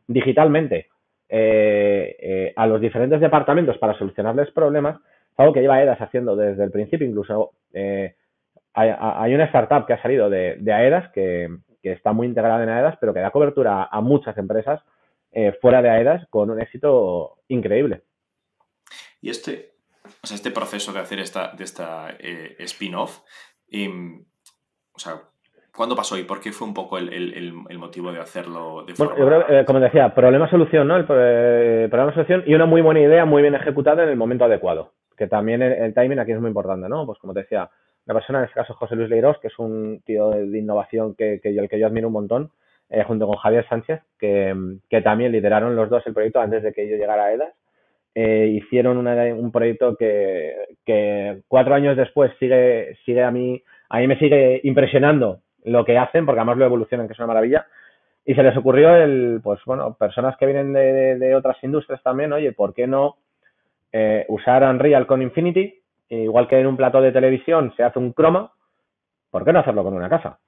[0.08, 0.88] digitalmente
[1.28, 6.38] eh, eh, a los diferentes departamentos para solucionarles problemas es algo que lleva EDAS haciendo
[6.38, 8.16] desde el principio, incluso eh,
[8.74, 11.50] hay, una startup que ha salido de, de AEDAS que,
[11.84, 14.80] que, está muy integrada en AEDAS, pero que da cobertura a muchas empresas
[15.38, 18.04] eh, fuera de AEDAS con un éxito increíble.
[19.20, 19.74] Y este,
[20.24, 23.20] o sea, este proceso de hacer esta, de esta eh, spin-off,
[23.70, 24.24] em,
[24.94, 25.24] o sea,
[25.76, 29.14] ¿cuándo pasó y por qué fue un poco el, motivo de hacerlo de forma...
[29.14, 30.96] Bueno, yo creo, eh, como decía, problema-solución, ¿no?
[30.96, 34.94] El problema-solución y una muy buena idea, muy bien ejecutada en el momento adecuado.
[35.18, 37.06] Que también el, timing aquí es muy importante, ¿no?
[37.06, 37.70] Pues como te decía,
[38.06, 41.42] la persona, en este caso José Luis Leiros, que es un tío de, innovación que,
[41.44, 42.52] que, yo, el que yo admiro un montón,
[42.90, 44.54] eh, junto con Javier Sánchez, que,
[45.04, 47.54] también lideraron los dos el proyecto antes de que yo llegara a EDAS.
[48.14, 54.18] Eh, hicieron un proyecto que, cuatro años después sigue, sigue a mí, a mí me
[54.18, 57.66] sigue impresionando lo que hacen, porque además lo evolucionan, que es una maravilla.
[58.24, 62.54] Y se les ocurrió el, pues bueno, personas que vienen de, otras industrias también, oye,
[62.54, 63.18] ¿por qué no
[63.92, 65.82] eh, usar Unreal con Infinity?
[66.08, 68.52] Igual que en un plato de televisión se hace un croma,
[69.32, 70.40] ¿por qué no hacerlo con una casa?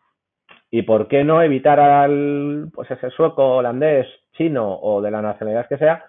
[0.70, 5.68] ¿Y por qué no evitar al, pues ese sueco, holandés, chino o de la nacionalidad
[5.68, 6.06] que sea,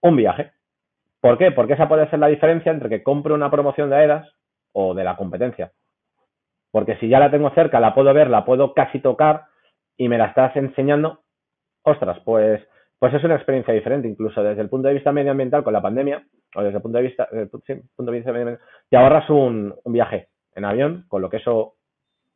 [0.00, 0.52] un viaje?
[1.20, 1.52] ¿Por qué?
[1.52, 4.28] Porque esa puede ser la diferencia entre que compre una promoción de AEDAS
[4.72, 5.72] o de la competencia.
[6.70, 9.44] Porque si ya la tengo cerca, la puedo ver, la puedo casi tocar
[9.96, 11.20] y me la estás enseñando,
[11.82, 12.62] ostras, pues,
[12.98, 16.24] pues es una experiencia diferente, incluso desde el punto de vista medioambiental con la pandemia,
[16.54, 20.28] o desde el punto de vista, eh, punto de vista medioambiental, te ahorras un, viaje
[20.54, 21.74] en avión, con lo que eso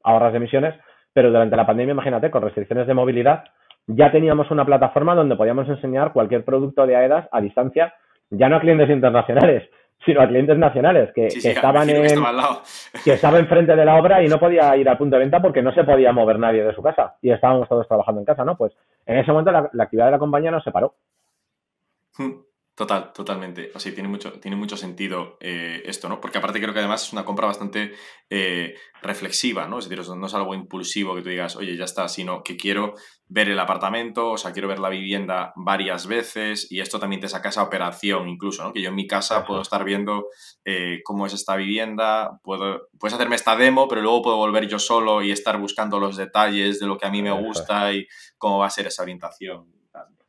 [0.03, 0.75] ahorras emisiones,
[1.15, 3.45] pero durante la pandemia, imagínate, con restricciones de movilidad,
[3.87, 7.95] ya teníamos una plataforma donde podíamos enseñar cualquier producto de AEDAS a distancia,
[8.31, 9.71] ya no a clientes internacionales,
[10.05, 12.03] sino a clientes nacionales que, estaban en,
[13.05, 15.63] que, estaba enfrente de la obra y no podía ir al punto de venta porque
[15.63, 18.57] no se podía mover nadie de su casa y estábamos todos trabajando en casa, ¿no?
[18.57, 18.73] Pues
[19.07, 20.95] en ese momento la, la actividad de la compañía no se paró.
[22.19, 22.33] Hmm.
[22.77, 23.71] Total, totalmente.
[23.73, 26.21] O sea, tiene mucho, tiene mucho sentido eh, esto, ¿no?
[26.21, 27.93] Porque aparte creo que además es una compra bastante
[28.29, 29.79] eh, reflexiva, ¿no?
[29.79, 32.95] Es decir, no es algo impulsivo que tú digas, oye, ya está, sino que quiero
[33.29, 37.29] ver el apartamento, o sea, quiero ver la vivienda varias veces y esto también te
[37.29, 38.73] saca esa operación incluso, ¿no?
[38.73, 40.27] Que yo en mi casa puedo estar viendo
[40.65, 44.81] eh, cómo es esta vivienda, puedo, puedes hacerme esta demo, pero luego puedo volver yo
[44.81, 48.59] solo y estar buscando los detalles de lo que a mí me gusta y cómo
[48.59, 49.84] va a ser esa orientación.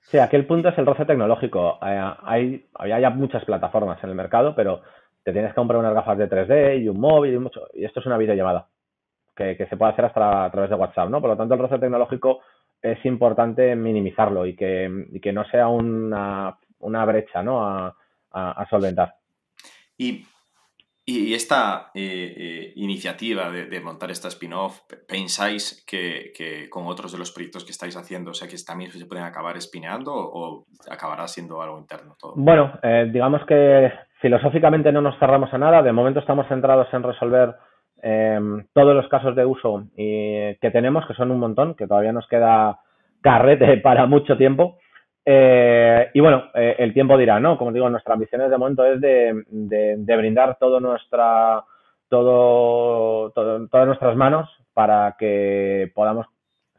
[0.08, 1.80] Sí, aquel punto es el roce tecnológico.
[1.82, 4.82] Eh, hay, hay ya muchas plataformas en el mercado, pero
[5.24, 7.68] te tienes que comprar unas gafas de 3D y un móvil y mucho.
[7.74, 8.68] Y esto es una videollamada
[9.36, 11.20] que, que se puede hacer hasta a través de WhatsApp, ¿no?
[11.22, 12.42] Por lo tanto, el roce tecnológico
[12.82, 17.66] es importante minimizarlo y que, y que no sea una, una brecha, ¿no?
[17.66, 17.96] A,
[18.32, 19.16] a, a solventar.
[19.98, 20.24] Y
[21.08, 27.32] y esta eh, eh, iniciativa de, montar esta spin-off, ¿pensáis que, con otros de los
[27.32, 31.62] proyectos que estáis haciendo, o sea, que también se pueden acabar espineando o, acabará siendo
[31.62, 32.34] algo interno todo?
[32.36, 35.84] Bueno, eh, digamos que filosóficamente no nos cerramos a nada.
[35.84, 37.54] De momento estamos centrados en resolver
[38.02, 42.14] em, todos los casos de uso y, que tenemos, que son un montón, que todavía
[42.14, 42.80] nos queda
[43.22, 44.80] carrete para mucho tiempo.
[45.28, 47.58] Eh, y bueno, eh, el tiempo dirá, ¿no?
[47.58, 51.64] Como digo, nuestra ambición de momento es de, de, brindar todo nuestra,
[52.08, 56.28] todo, todas nuestras manos para que podamos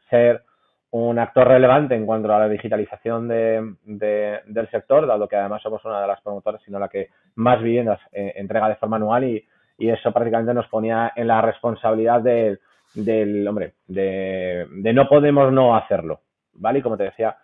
[0.09, 0.43] ser
[0.91, 5.83] un actor relevante en cuanto a la digitalización de, del sector, dado que además somos
[5.83, 9.45] una de las promotoras, sino la que más viviendas eh, entrega de forma anual y,
[9.77, 12.59] y, eso prácticamente nos ponía en la responsabilidad de,
[12.93, 16.21] del, hombre, de, de no podemos no hacerlo,
[16.53, 16.79] ¿vale?
[16.79, 17.35] Y como te decía,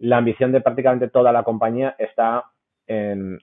[0.00, 2.46] la ambición de prácticamente toda la compañía está
[2.86, 3.38] en,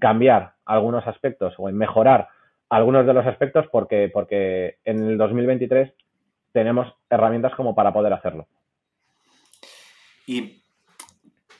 [0.00, 2.28] cambiar algunos aspectos o en mejorar
[2.68, 5.92] algunos de los aspectos porque, porque en el 2023
[6.52, 8.48] tenemos herramientas como para poder hacerlo.
[10.26, 10.62] Y,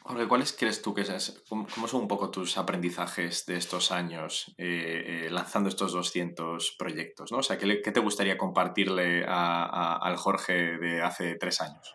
[0.00, 4.54] Jorge, ¿cuáles crees tú que es, cómo son un poco tus aprendizajes de estos años
[4.56, 7.30] eh, eh, lanzando estos 200 proyectos?
[7.30, 7.38] ¿no?
[7.38, 11.94] O sea, ¿qué, te gustaría compartirle al Jorge de hace tres años?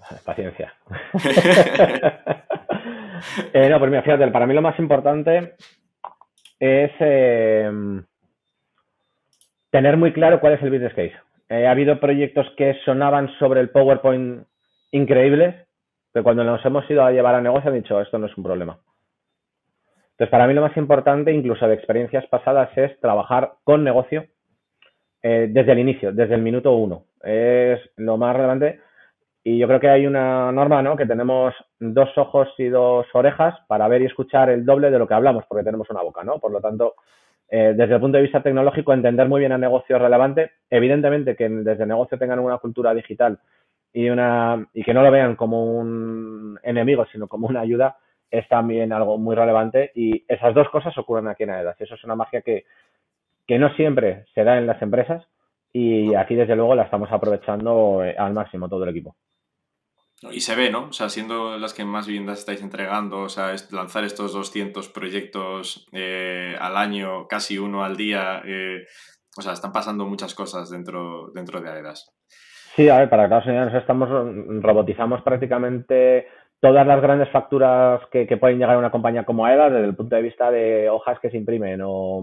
[0.24, 0.74] Paciencia.
[3.52, 5.54] eh, no, pues mira, fíjate, para mí lo más importante
[6.58, 7.70] es eh,
[9.70, 11.14] tener muy claro cuál es el business case.
[11.48, 14.46] Eh, ha habido proyectos que sonaban sobre el PowerPoint
[14.92, 15.54] increíbles,
[16.12, 18.44] pero cuando nos hemos ido a llevar a negocio han dicho, esto no es un
[18.44, 18.78] problema.
[20.12, 24.26] Entonces, para mí lo más importante, incluso de experiencias pasadas, es trabajar con negocio
[25.22, 27.04] eh, desde el inicio, desde el minuto uno.
[27.22, 28.80] Es lo más relevante
[29.42, 30.96] y yo creo que hay una norma, ¿no?
[30.96, 35.08] Que tenemos dos ojos y dos orejas para ver y escuchar el doble de lo
[35.08, 36.38] que hablamos, porque tenemos una boca, ¿no?
[36.38, 36.94] Por lo tanto,
[37.48, 40.52] eh, desde el punto de vista tecnológico, entender muy bien el negocio relevante.
[40.68, 43.38] Evidentemente que desde el negocio tengan una cultura digital
[43.92, 47.96] y, una, y que no lo vean como un enemigo, sino como una ayuda,
[48.30, 49.90] es también algo muy relevante.
[49.94, 51.80] Y esas dos cosas ocurren aquí en AEDAS.
[51.80, 52.64] Eso es una magia que,
[53.46, 55.26] que no siempre se da en las empresas
[55.72, 59.16] y aquí, desde luego, la estamos aprovechando eh, al máximo todo el equipo.
[60.32, 60.88] Y se ve, ¿no?
[60.88, 65.88] O sea, siendo las que más viviendas estáis entregando, o sea, lanzar estos 200 proyectos
[65.92, 68.84] eh, al año, casi uno al día, eh,
[69.36, 72.12] o sea, están pasando muchas cosas dentro, dentro de AEDAS.
[72.76, 74.08] Sí, a ver, para que los estamos,
[74.62, 76.26] robotizamos prácticamente
[76.60, 80.16] todas las grandes facturas que, pueden llegar a una compañía como AEDAS desde el punto
[80.16, 82.22] de vista de hojas que se imprimen, o,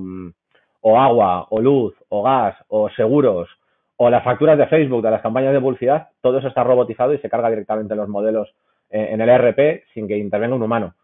[0.81, 3.49] o agua, o luz, o gas, o seguros,
[3.97, 7.19] o las facturas de Facebook, de las campañas de publicidad, todo eso está robotizado y
[7.19, 8.53] se carga directamente en los modelos
[8.89, 10.95] eh, en el ERP sin que intervenga un humano.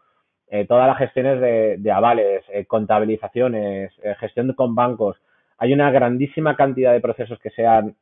[0.48, 5.16] Eh, todas las gestiones de, avales, eh, contabilizaciones, gestión con bancos,
[5.58, 7.96] hay una grandísima cantidad de procesos que sean,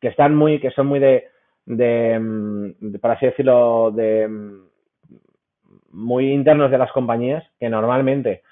[0.00, 1.28] que están muy, que son muy de,
[1.66, 4.70] de, mm, decirlo, de mm,
[5.92, 8.42] muy internos de las compañías que normalmente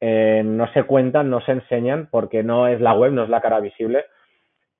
[0.00, 3.60] no se cuentan, no se enseñan porque no es la web, no es la cara
[3.60, 4.04] visible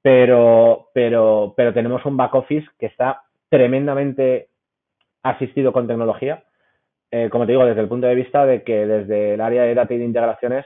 [0.03, 4.49] pero, pero, pero tenemos un back office que está tremendamente
[5.23, 6.45] asistido con tecnología.
[7.11, 9.75] Eh, como te digo, desde el punto de vista de que desde el área de
[9.75, 10.64] data y de integraciones,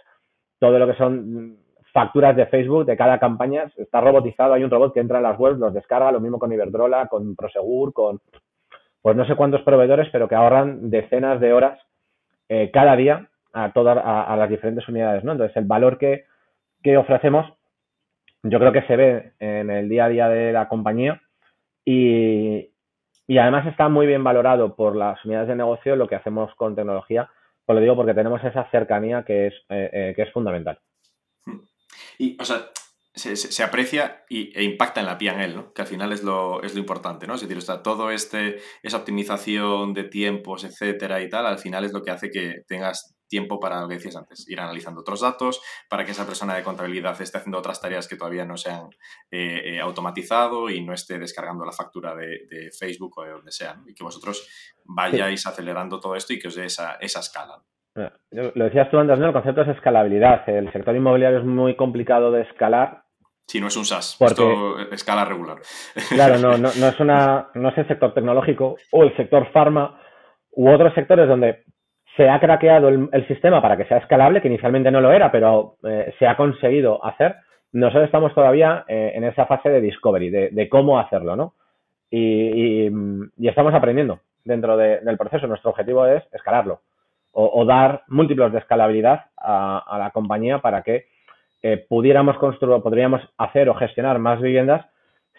[0.60, 1.58] todo lo que son
[1.92, 4.54] facturas de Facebook de cada campaña está robotizado.
[4.54, 7.34] Hay un robot que entra en las webs, los descarga, lo mismo con Iberdrola, con
[7.34, 8.20] Prosegur, con
[9.00, 11.78] pues no sé cuántos proveedores, pero que ahorran decenas de horas
[12.48, 15.32] eh, cada día a todas a, las diferentes unidades, ¿no?
[15.32, 16.26] Entonces el valor que,
[16.82, 17.46] que ofrecemos
[18.44, 21.20] yo creo que se ve en el día a día de la compañía
[21.84, 22.70] y,
[23.38, 27.30] además está muy bien valorado por las unidades de negocio lo que hacemos con tecnología,
[27.64, 30.78] Pues lo digo porque tenemos esa cercanía que es, eh, eh, que es fundamental.
[32.18, 32.66] Y, o sea,
[33.14, 35.72] se, aprecia y, e impacta en la PNL, ¿no?
[35.72, 37.34] Que al final es lo, es lo importante, ¿no?
[37.34, 41.92] Es decir, o todo este, esa optimización de tiempos, etcétera y tal, al final es
[41.92, 45.60] lo que hace que tengas tiempo para lo que decías antes, ir analizando otros datos,
[45.90, 48.90] para que esa persona de contabilidad esté haciendo otras tareas que todavía no se han
[49.28, 53.74] eh, eh, automatizado y no esté descargando la factura de, Facebook o de donde sea,
[53.88, 54.48] y que vosotros
[54.84, 57.60] vayáis acelerando todo esto y que os dé esa, esa escala.
[58.30, 59.26] Lo decías tú antes, ¿no?
[59.26, 60.48] El concepto es escalabilidad.
[60.48, 63.02] El sector inmobiliario es muy complicado de escalar
[63.46, 65.58] si no es un SaaS, esto escala regular.
[66.08, 70.00] Claro, no, no, no, es una, no es el sector tecnológico o el sector farma
[70.52, 71.64] u otros sectores donde
[72.16, 75.76] se ha craqueado el, sistema para que sea escalable, que inicialmente no lo era, pero
[75.82, 77.36] eh, se ha conseguido hacer.
[77.72, 81.54] Nosotros estamos todavía eh, en esa fase de discovery, de, cómo hacerlo, ¿no?
[82.10, 82.86] Y,
[83.42, 85.46] estamos aprendiendo dentro del proceso.
[85.48, 86.80] Nuestro objetivo es escalarlo
[87.32, 91.06] o, dar múltiplos de escalabilidad a la compañía para que
[91.88, 94.86] pudiéramos construir, podríamos hacer o gestionar más viviendas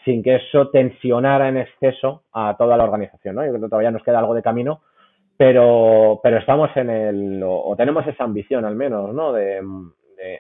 [0.03, 3.43] sin que eso tensionara en exceso a toda la organización, ¿no?
[3.43, 4.81] Yo creo que todavía nos queda algo de camino,
[5.37, 9.33] pero, pero estamos en el, o, tenemos esa ambición al menos, ¿no?
[9.33, 9.61] De,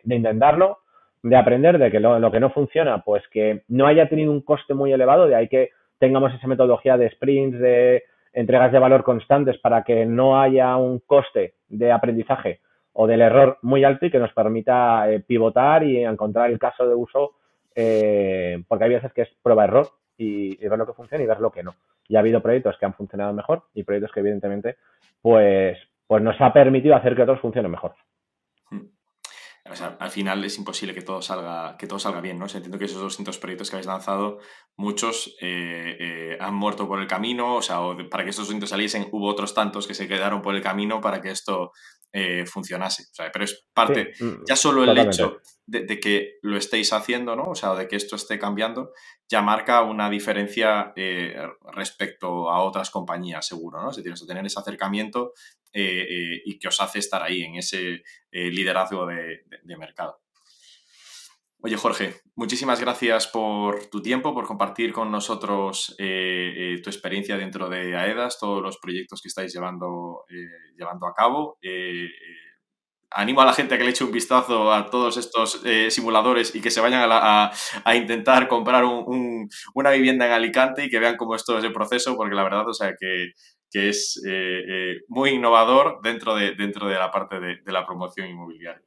[0.05, 0.79] intentarlo,
[1.21, 4.73] de aprender de que lo, que no funciona, pues que no haya tenido un coste
[4.73, 9.57] muy elevado, de ahí que tengamos esa metodología de sprints, de entregas de valor constantes
[9.59, 12.59] para que no haya un coste de aprendizaje
[12.93, 16.87] o del error muy alto y que nos permita eh, pivotar y encontrar el caso
[16.87, 17.31] de uso,
[17.75, 19.87] eh, porque hay veces que es prueba-error
[20.17, 21.75] y, ver lo que funciona y ver lo que no.
[22.07, 24.77] Y ha habido proyectos que han funcionado mejor y proyectos que evidentemente
[25.21, 27.95] pues, pues nos ha permitido hacer que otros funcionen mejor.
[28.69, 28.87] Hmm.
[29.99, 32.45] al final es imposible que todo salga, que todo salga bien, ¿no?
[32.45, 34.39] entiendo que esos 200 proyectos que habéis lanzado,
[34.75, 39.27] muchos eh, han muerto por el camino, o sea, para que estos 200 saliesen, hubo
[39.27, 41.71] otros tantos que se quedaron por el camino para que esto
[42.17, 43.07] eh, funcionase.
[43.33, 47.43] pero es parte, mm, ya solo el hecho de, que lo estéis haciendo, ¿no?
[47.43, 48.93] O sea, de que esto esté cambiando,
[49.27, 51.35] ya marca una diferencia eh,
[51.73, 53.89] respecto a otras compañías, seguro, ¿no?
[53.89, 55.33] Es decir, tener ese acercamiento
[55.73, 58.01] eh, y que os hace estar ahí en ese
[58.31, 59.43] liderazgo de,
[59.77, 60.21] mercado.
[61.65, 67.95] Oye, Jorge, muchísimas gracias por tu tiempo, por compartir con nosotros tu experiencia dentro de
[67.97, 70.25] AEDAS, todos los proyectos que estáis llevando
[70.77, 71.57] llevando a cabo.
[71.63, 72.09] Eh, eh,
[73.09, 76.53] animo a la gente a que le eche un vistazo a todos estos eh, simuladores
[76.53, 77.51] y que se vayan a,
[77.95, 82.43] intentar comprar una vivienda en Alicante y que vean cómo es el proceso, porque la
[82.43, 83.31] verdad, o sea, que,
[83.71, 84.21] es
[85.07, 88.84] muy innovador dentro de, dentro de la parte de, la promoción inmobiliaria.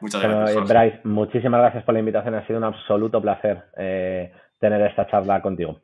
[0.00, 0.68] Muchas gracias.
[0.68, 2.34] Bryce, muchísimas gracias por la invitación.
[2.34, 3.64] Ha sido un absoluto placer
[4.60, 5.80] tener esta charla contigo.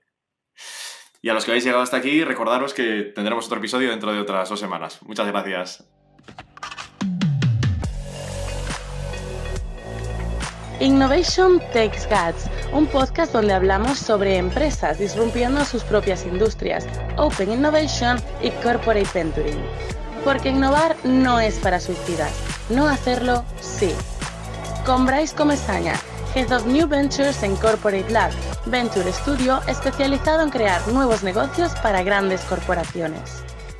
[1.22, 4.20] Y a los que habéis llegado hasta aquí, recordaros que tendremos otro episodio dentro de
[4.20, 5.02] otras dos semanas.
[5.02, 5.90] Muchas gracias.
[10.80, 16.86] Innovation Takes Guts, un podcast donde hablamos sobre empresas disrumpiendo sus propias industrias,
[17.16, 19.62] Open Innovation y Corporate Venturing.
[20.24, 23.94] Porque innovar no es para suicidas, no hacerlo sí.
[24.86, 25.94] Con Bryce Comesaña,
[26.34, 28.32] Head of New Ventures en Corporate Lab,
[28.66, 33.43] Venture Studio especializado en crear nuevos negocios para grandes corporaciones.